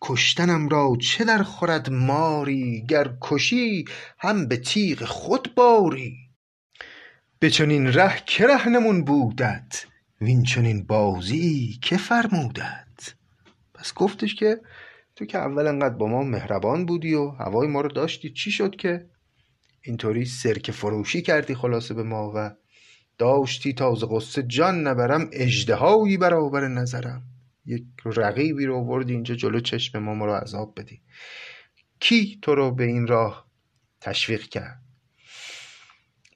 کشتنم 0.03 0.69
را 0.69 0.97
چه 1.01 1.25
در 1.25 1.43
خورد 1.43 1.91
ماری 1.91 2.85
گر 2.89 3.11
کشی 3.21 3.85
هم 4.19 4.49
به 4.49 4.57
تیغ 4.57 5.05
خود 5.05 5.55
باری؟ 5.55 6.17
به 7.39 7.51
چنین 7.51 7.87
ره 7.87 8.23
که 8.27 8.47
رهنمون 8.47 9.05
بودت 9.05 9.87
وین 10.21 10.43
چنین 10.43 10.87
بازی 10.87 11.79
که 11.83 11.97
فرمودت؟ 11.97 13.15
پس 13.75 13.95
گفتش 13.95 14.35
که 14.35 14.61
تو 15.17 15.25
که 15.25 15.39
اول 15.39 15.67
انقدر 15.67 15.95
با 15.95 16.07
ما 16.07 16.23
مهربان 16.23 16.87
بودی 16.87 17.15
و 17.15 17.29
هوای 17.31 17.69
ما 17.69 17.81
رو 17.81 17.89
داشتی 17.89 18.31
چی 18.31 18.51
شد 18.51 18.77
که؟ 18.77 19.07
اینطوری 19.83 20.25
سرکه 20.25 20.73
فروشی 20.73 21.23
کردی 21.23 21.55
خلاصه 21.55 21.95
به 21.95 22.03
ما 22.03 22.33
و 22.35 22.51
داشتی 23.19 23.73
تا 23.73 23.95
ز 23.95 24.05
غصه 24.05 24.43
جان 24.43 24.87
نبرم 24.87 25.31
اژدهایی 25.33 26.17
برابر 26.17 26.69
نظرم. 26.69 27.23
یک 27.67 27.85
رقیبی 28.05 28.67
رو 28.67 28.77
آوردی 28.77 29.13
اینجا 29.13 29.35
جلو 29.35 29.61
چشم 29.61 29.99
ما 29.99 30.15
ما 30.15 30.27
رو 30.27 30.33
عذاب 30.35 30.81
بدی. 30.81 31.01
کی 32.01 32.39
تو 32.43 32.55
رو 32.55 32.71
به 32.71 32.85
این 32.85 33.07
راه 33.07 33.47
تشویق 34.01 34.43
کرد؟ 34.43 34.81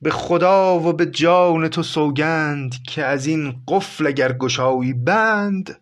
به 0.03 0.11
خدا 0.11 0.81
و 0.81 0.93
به 0.93 1.07
جان 1.07 1.69
تو 1.69 1.83
سوگند 1.83 2.75
که 2.83 3.05
از 3.05 3.27
این 3.27 3.63
قفل 3.69 4.07
اگر 4.07 4.33
گشایی 4.33 4.93
بند 4.93 5.81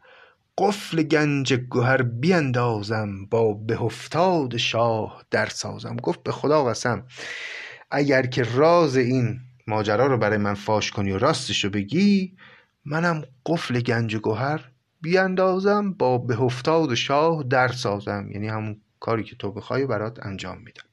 قفل 0.59 1.03
گنج 1.03 1.55
گهر 1.55 2.03
بیندازم 2.03 3.27
با 3.27 3.55
به 3.55 3.83
افتاد 3.83 4.57
شاه 4.57 5.25
در 5.31 5.47
سازم 5.47 5.97
گفت 5.97 6.23
به 6.23 6.33
خدا 6.33 6.65
قسم 6.65 7.07
اگر 7.91 8.27
که 8.27 8.43
راز 8.43 8.97
این 8.97 9.41
ماجرا 9.67 10.07
رو 10.07 10.19
برای 10.19 10.39
من 10.39 10.55
فاش 10.55 10.91
کنی 10.91 11.13
و 11.13 11.19
راستش 11.19 11.65
رو 11.65 11.71
بگی 11.71 12.37
منم 12.85 13.25
قفل 13.47 13.81
گنج 13.81 14.17
گهر 14.17 14.72
بیاندازم 15.03 15.93
با 15.93 16.19
به 16.19 16.43
افتاد 16.43 16.95
شاه 16.95 17.43
در 17.43 17.69
سازم. 17.69 18.29
یعنی 18.33 18.49
همون 18.49 18.81
کاری 19.01 19.25
که 19.25 19.37
تو 19.37 19.53
بخوای 19.53 19.87
برات 19.87 20.27
انجام 20.27 20.59
میدم. 20.59 20.85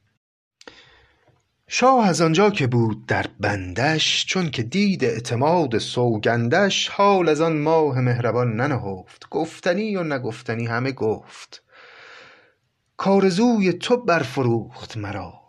شاه 1.68 2.08
از 2.08 2.20
آنجا 2.20 2.50
که 2.50 2.66
بود 2.66 3.06
در 3.06 3.26
بندش 3.40 4.26
چون 4.26 4.50
که 4.50 4.62
دید 4.62 5.04
اعتماد 5.04 5.78
سوگندش 5.78 6.88
حال 6.88 7.28
از 7.28 7.40
آن 7.40 7.58
ماه 7.58 8.00
مهربان 8.00 8.56
ننهفت. 8.56 9.28
گفتنی 9.30 9.96
و 9.96 10.02
نگفتنی 10.04 10.66
همه 10.66 10.92
گفت. 10.92 11.62
کآرزوی 12.96 13.72
تو 13.72 13.96
برفروخت 13.96 14.96
مرا. 14.96 15.40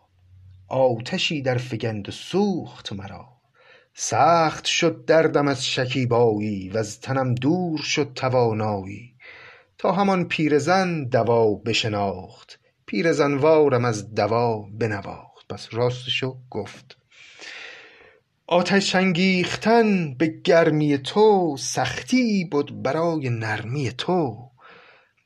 آتشی 0.67 1.41
در 1.41 1.57
فگند 1.57 2.09
سوخت 2.09 2.93
مرا. 2.93 3.40
سخت 3.93 4.65
شد 4.65 5.05
دردم 5.05 5.47
از 5.47 5.65
شکیبایی 5.65 6.69
وز 6.69 6.99
تنم 6.99 7.35
دور 7.35 7.77
شد 7.77 8.11
توانایی. 8.15 9.15
تا 9.77 9.91
همان 9.91 10.27
پیرزن 10.27 11.03
دوا 11.03 11.55
بشناخت 11.55 12.59
پیرزن 12.85 13.33
وارم 13.33 13.85
از 13.85 14.13
دوا 14.15 14.65
بنواخت. 14.73 15.47
پس 15.49 15.67
راستشو 15.71 16.37
گفت. 16.49 16.97
آتش 18.47 18.95
انگیختن 18.95 20.13
به 20.13 20.27
گرمی 20.27 20.97
تو 20.97 21.55
سختی 21.59 22.45
بد 22.45 22.83
برای 22.83 23.29
نرمی 23.29 23.91
تو. 23.91 24.51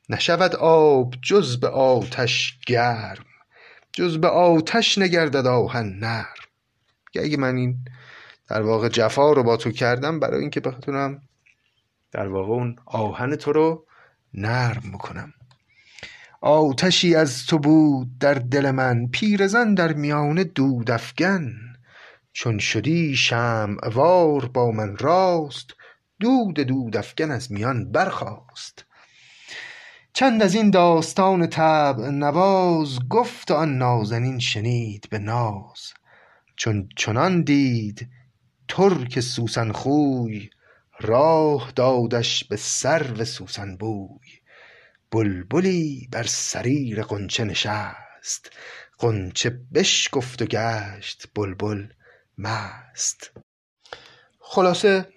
نشود 0.08 0.56
آب 0.56 1.14
جز 1.22 1.60
به 1.60 1.68
آتش 1.68 2.58
گرم 2.66 3.24
جز 3.92 4.18
به 4.18 4.28
آتش 4.28 4.98
نگردد 4.98 5.46
آهن 5.46 5.98
نرم. 5.98 6.26
اگه 7.16 7.36
من 7.36 7.56
این 7.56 7.78
در 8.48 8.62
واقع 8.62 8.88
جفا 8.88 9.32
رو 9.32 9.42
با 9.42 9.56
تو 9.56 9.70
کردم 9.70 10.20
برای 10.20 10.40
اینکه 10.40 10.60
بتونم 10.60 11.22
در 12.12 12.28
واقع 12.28 12.52
اون 12.52 12.76
آهن 12.86 13.36
تو 13.36 13.52
رو 13.52 13.86
نرم 14.34 14.92
بکنم. 14.92 15.32
آتشی 16.40 17.14
از 17.14 17.46
تو 17.46 17.58
بود 17.58 18.18
در 18.18 18.34
دل 18.34 18.70
من 18.70 19.06
پیرزن 19.06 19.74
در 19.74 19.92
میان 19.92 20.42
دود 20.42 20.90
افگن. 20.90 21.52
چون 22.32 22.58
شدی 22.58 23.16
شمع 23.16 23.88
وار 23.88 24.46
با 24.48 24.70
من 24.70 24.96
راست 24.96 25.70
دود 26.20 26.54
دود 26.54 26.96
افگن 26.96 27.30
از 27.30 27.52
میان 27.52 27.92
برخاست. 27.92 28.84
چند 30.12 30.42
از 30.42 30.54
این 30.54 30.70
داستان 30.70 31.46
طبع 31.46 32.10
نواز 32.10 32.98
گفت 33.08 33.50
آن 33.50 33.78
نازنین 33.78 34.38
شنید 34.38 35.06
به 35.10 35.18
ناز. 35.18 35.92
چون 36.56 36.88
چنان 36.96 37.42
دید 37.42 38.08
ترک 38.68 39.20
سوسن 39.20 39.72
خوی 39.72 40.50
راه 41.00 41.72
دادش 41.76 42.44
به 42.44 42.56
سرو 42.56 43.24
سوسن 43.24 43.76
بوی 43.76 44.40
بلبلی 45.10 46.08
بر 46.12 46.22
سریر 46.22 47.02
غنچه 47.02 47.44
نشست 47.44 48.50
غنچه 49.00 49.60
بشکفت 49.74 50.42
و 50.42 50.44
گشت 50.44 51.28
بلبل 51.34 51.86
مست. 52.38 53.30
خلاصه 54.40 55.08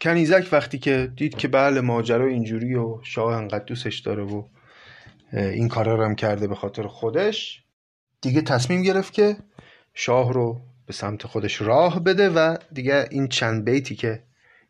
کنیزک 0.00 0.48
وقتی 0.52 0.78
که 0.78 1.12
دید 1.16 1.36
که 1.36 1.48
بله 1.48 1.80
ماجرا 1.80 2.26
اینجوری 2.26 2.74
و 2.74 3.00
شاه 3.02 3.36
انقدر 3.36 3.64
دوستش 3.64 3.98
داره 3.98 4.22
و 4.22 4.48
این 5.32 5.68
کارا 5.68 5.94
رو 5.94 6.04
هم 6.04 6.14
کرده 6.14 6.46
به 6.46 6.54
خاطر 6.54 6.86
خودش 6.86 7.64
دیگه 8.20 8.42
تصمیم 8.42 8.82
گرفت 8.82 9.12
که 9.12 9.36
شاه 9.94 10.32
رو 10.32 10.60
به 10.86 10.92
سمت 10.92 11.26
خودش 11.26 11.62
راه 11.62 12.04
بده 12.04 12.28
و 12.28 12.56
دیگه 12.72 13.08
این 13.10 13.28
چند 13.28 13.64
بیتی 13.64 13.94
که 13.94 14.22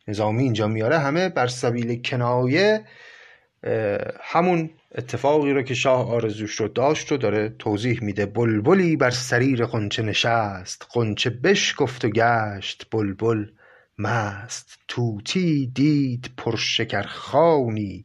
نظامی 0.09 0.43
اینجا 0.43 0.69
میاره 0.69 0.99
همه 0.99 1.29
بر 1.29 1.47
سبیل 1.47 2.03
کنایه 2.03 2.85
همون 4.21 4.71
اتفاقی 4.95 5.53
رو 5.53 5.63
که 5.63 5.75
شاه 5.75 6.11
آرزوش 6.11 6.55
رو 6.55 6.69
داشت 6.69 7.11
رو 7.11 7.17
داره 7.17 7.49
توضیح 7.49 8.05
میده. 8.05 8.27
بلبلی 8.27 8.97
بر 8.97 9.11
سریر 9.11 9.65
قنچه 9.67 10.03
نشست 10.03 10.87
قنچه 10.91 11.31
بشکفت 11.31 12.05
و 12.05 12.09
گشت. 12.09 12.87
بلبل 12.91 13.47
مست 13.99 14.79
طوطی 14.89 15.67
دید 15.67 16.31
پرشکرخوانی 16.37 18.05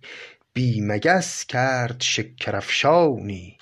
بی 0.53 0.81
مگس 0.81 1.45
کرد 1.45 2.01
شکرافشانی. 2.01 3.58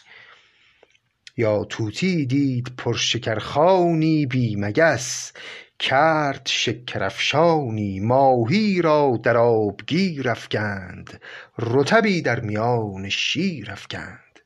یا 1.38 1.64
طوطیی 1.64 2.26
دید 2.26 2.72
پرشکرخوانی 2.78 4.26
بی 4.26 4.56
مگس 4.56 5.34
کرد 5.80 6.42
شکرافشانی 6.46 8.00
ماهی 8.00 8.82
را 8.82 9.20
در 9.24 9.38
آبگیر 9.38 10.30
افکند 10.30 11.22
رطبی 11.60 12.22
در 12.22 12.40
میان 12.40 13.10
شیر 13.10 13.72
افکند. 13.72 14.40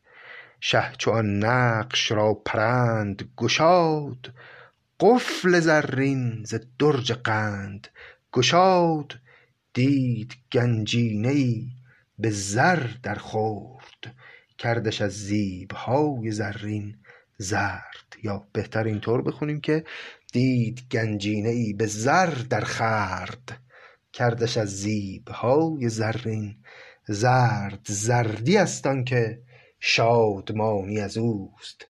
شه 0.59 0.91
چو 0.97 1.21
نقش 1.21 2.11
را 2.11 2.33
پرند 2.33 3.29
گشاد 3.37 4.33
قفل 4.99 5.59
زرین 5.59 6.43
ز 6.43 6.55
درج 6.79 7.11
قند 7.11 7.87
گشاد 8.33 9.13
دید 9.73 10.35
گنجینه 10.51 11.29
ای 11.29 11.67
به 12.19 12.29
زر 12.29 12.87
در 13.03 13.15
خورد. 13.15 14.15
کردش 14.61 15.01
از 15.01 15.11
زیبهای 15.11 16.31
زرین 16.31 16.95
زرد. 17.37 18.15
یا 18.23 18.47
بهتر 18.53 18.83
اینطور 18.83 19.21
بخونیم 19.21 19.61
که 19.61 19.83
دید 20.33 20.81
گنجینه 20.91 21.49
ای 21.49 21.73
به 21.73 21.85
زر 21.85 22.33
در 22.49 22.61
خورد 22.61 23.59
کردش 24.13 24.57
از 24.57 24.69
زیبهای 24.69 25.89
زرین 25.89 26.55
زرد. 27.07 27.79
زردی 27.87 28.57
است 28.57 28.87
آنکه 28.87 29.41
شادمانی 29.79 30.99
از 30.99 31.17
اوست. 31.17 31.87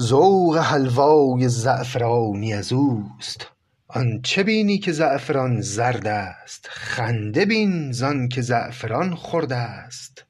ذوق 0.00 0.56
حلوای 0.56 1.48
زعفرانی 1.48 2.54
از 2.54 2.72
اوست. 2.72 3.46
آنچه 3.88 4.42
بینی 4.42 4.78
که 4.78 4.92
زعفران 4.92 5.60
زرد 5.60 6.06
است؟ 6.06 6.68
خنده 6.70 7.44
بین 7.44 7.92
زانکه 7.92 8.42
زعفران 8.42 9.16
خرد 9.16 9.52
است. 9.52 10.23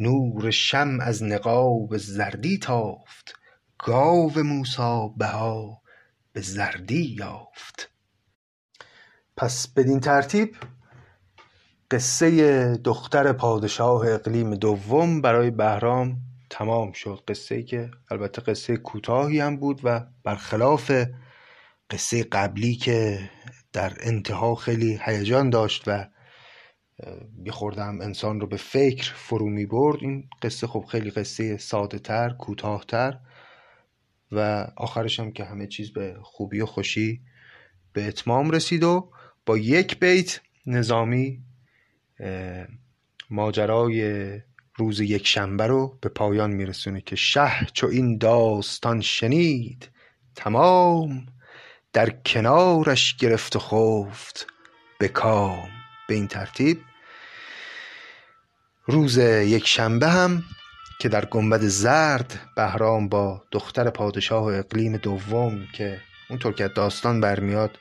نور 0.00 0.50
شمع 0.50 1.04
از 1.04 1.22
نقاب 1.22 1.96
زردی 1.96 2.58
تافت 2.58 3.34
گاو 3.78 4.42
موسی 4.42 5.08
بها 5.16 5.82
به 6.32 6.40
زردی 6.40 7.16
یافت. 7.18 7.90
پس 9.36 9.68
بدین 9.68 10.00
ترتیب 10.00 10.56
قصه 11.90 12.76
دختر 12.76 13.32
پادشاه 13.32 14.08
اقلیم 14.08 14.54
دوم 14.54 15.20
برای 15.20 15.50
بهرام 15.50 16.16
تمام 16.50 16.92
شد. 16.92 17.22
قصه 17.28 17.62
که 17.62 17.90
البته 18.10 18.42
قصه 18.42 18.76
کوتاهی 18.76 19.40
هم 19.40 19.56
بود 19.56 19.80
و 19.84 20.06
برخلاف 20.24 20.92
قصه 21.90 22.24
قبلی 22.24 22.74
که 22.74 23.30
در 23.72 23.92
انتها 24.00 24.54
خیلی 24.54 25.00
هیجان 25.04 25.50
داشت 25.50 25.82
و 25.86 26.06
یه 27.44 27.52
خوردم 27.52 28.00
انسان 28.00 28.40
رو 28.40 28.46
به 28.46 28.56
فکر 28.56 29.14
فرو 29.14 29.48
می 29.48 29.66
برد 29.66 29.98
این 30.00 30.28
قصه 30.42 30.66
خب 30.66 30.84
خیلی 30.88 31.10
قصه 31.10 31.56
ساده 31.56 31.98
تر 31.98 32.30
کوتاه 32.30 32.84
تر 32.88 33.18
و 34.32 34.66
آخرش 34.76 35.20
هم 35.20 35.32
که 35.32 35.44
همه 35.44 35.66
چیز 35.66 35.92
به 35.92 36.16
خوبی 36.22 36.60
و 36.60 36.66
خوشی 36.66 37.20
به 37.92 38.08
اتمام 38.08 38.50
رسید 38.50 38.82
و 38.82 39.10
با 39.46 39.58
یک 39.58 39.98
بیت 39.98 40.40
نظامی 40.66 41.42
ماجرای 43.30 44.40
روز 44.76 45.00
یک 45.00 45.26
شنبه 45.26 45.66
رو 45.66 45.98
به 46.00 46.08
پایان 46.08 46.50
میرسونه 46.50 47.00
که 47.00 47.16
شه 47.16 47.66
چو 47.72 47.86
این 47.86 48.18
داستان 48.18 49.00
شنید 49.00 49.90
تمام 50.34 51.26
در 51.92 52.10
کنارش 52.10 53.16
گرفت 53.16 53.56
و 53.56 53.58
خفت 53.58 54.46
به 54.98 55.08
کام. 55.08 55.68
به 56.10 56.16
این 56.16 56.28
ترتیب 56.28 56.78
روز 58.90 59.18
یک 59.18 59.66
شنبه 59.66 60.08
هم 60.08 60.42
که 60.98 61.08
در 61.08 61.24
گنبد 61.24 61.60
زرد 61.60 62.40
بهرام 62.56 63.08
با 63.08 63.42
دختر 63.52 63.90
پادشاه 63.90 64.44
اقلیم 64.44 64.96
دوم 64.96 65.66
که 65.74 66.00
اونطور 66.30 66.52
که 66.52 66.68
داستان 66.68 67.20
برمیاد 67.20 67.78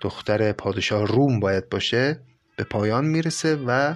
دختر 0.00 0.52
پادشاه 0.52 1.06
روم 1.06 1.40
باید 1.40 1.68
باشه 1.68 2.20
به 2.56 2.64
پایان 2.64 3.04
می‌رسه 3.04 3.56
و 3.56 3.94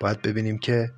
باید 0.00 0.22
ببینیم 0.22 0.58
که 0.58 0.90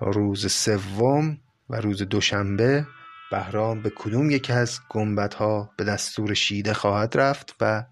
روز 0.00 0.52
سوم 0.52 1.38
و 1.70 1.76
روز 1.76 2.02
دوشنبه 2.02 2.86
بهرام 3.30 3.82
به 3.82 3.92
کدوم 3.96 4.30
یکی 4.30 4.52
از 4.52 4.80
گنبدها 4.88 5.70
به 5.76 5.84
دستور 5.84 6.34
شیده 6.34 6.74
خواهد 6.74 7.16
رفت 7.16 7.56
و 7.60 7.84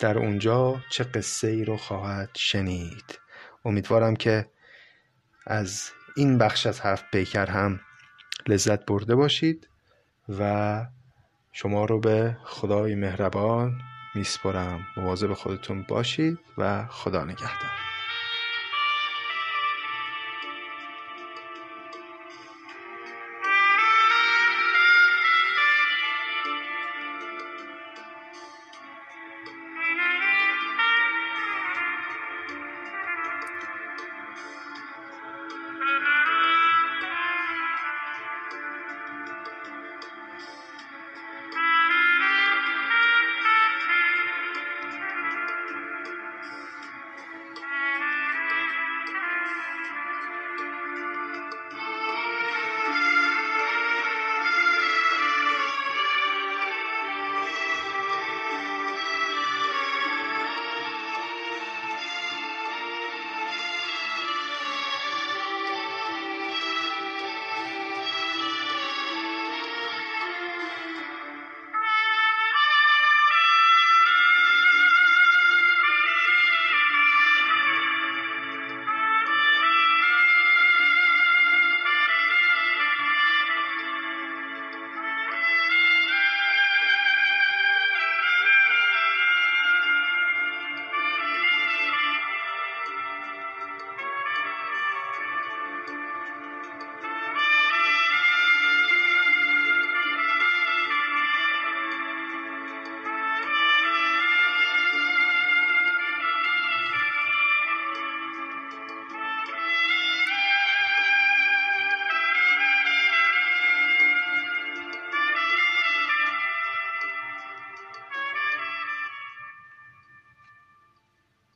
در 0.00 0.18
اونجا 0.18 0.80
چه 0.90 1.04
قصه 1.04 1.48
ای 1.48 1.64
رو 1.64 1.76
خواهد 1.76 2.30
شنید. 2.34 3.18
امیدوارم 3.64 4.16
که 4.16 4.55
از 5.46 5.90
این 6.16 6.38
بخش 6.38 6.66
از 6.66 6.80
هفت 6.80 7.04
پیکر 7.12 7.46
هم 7.46 7.80
لذت 8.46 8.86
برده 8.86 9.14
باشید 9.14 9.68
و 10.38 10.86
شما 11.52 11.84
رو 11.84 12.00
به 12.00 12.36
خدای 12.44 12.94
مهربان 12.94 13.80
میسپرم. 14.14 14.80
مواظب 14.96 15.32
خودتون 15.32 15.82
باشید 15.88 16.38
و 16.58 16.86
خدا 16.86 17.24
نگهدار. 17.24 17.85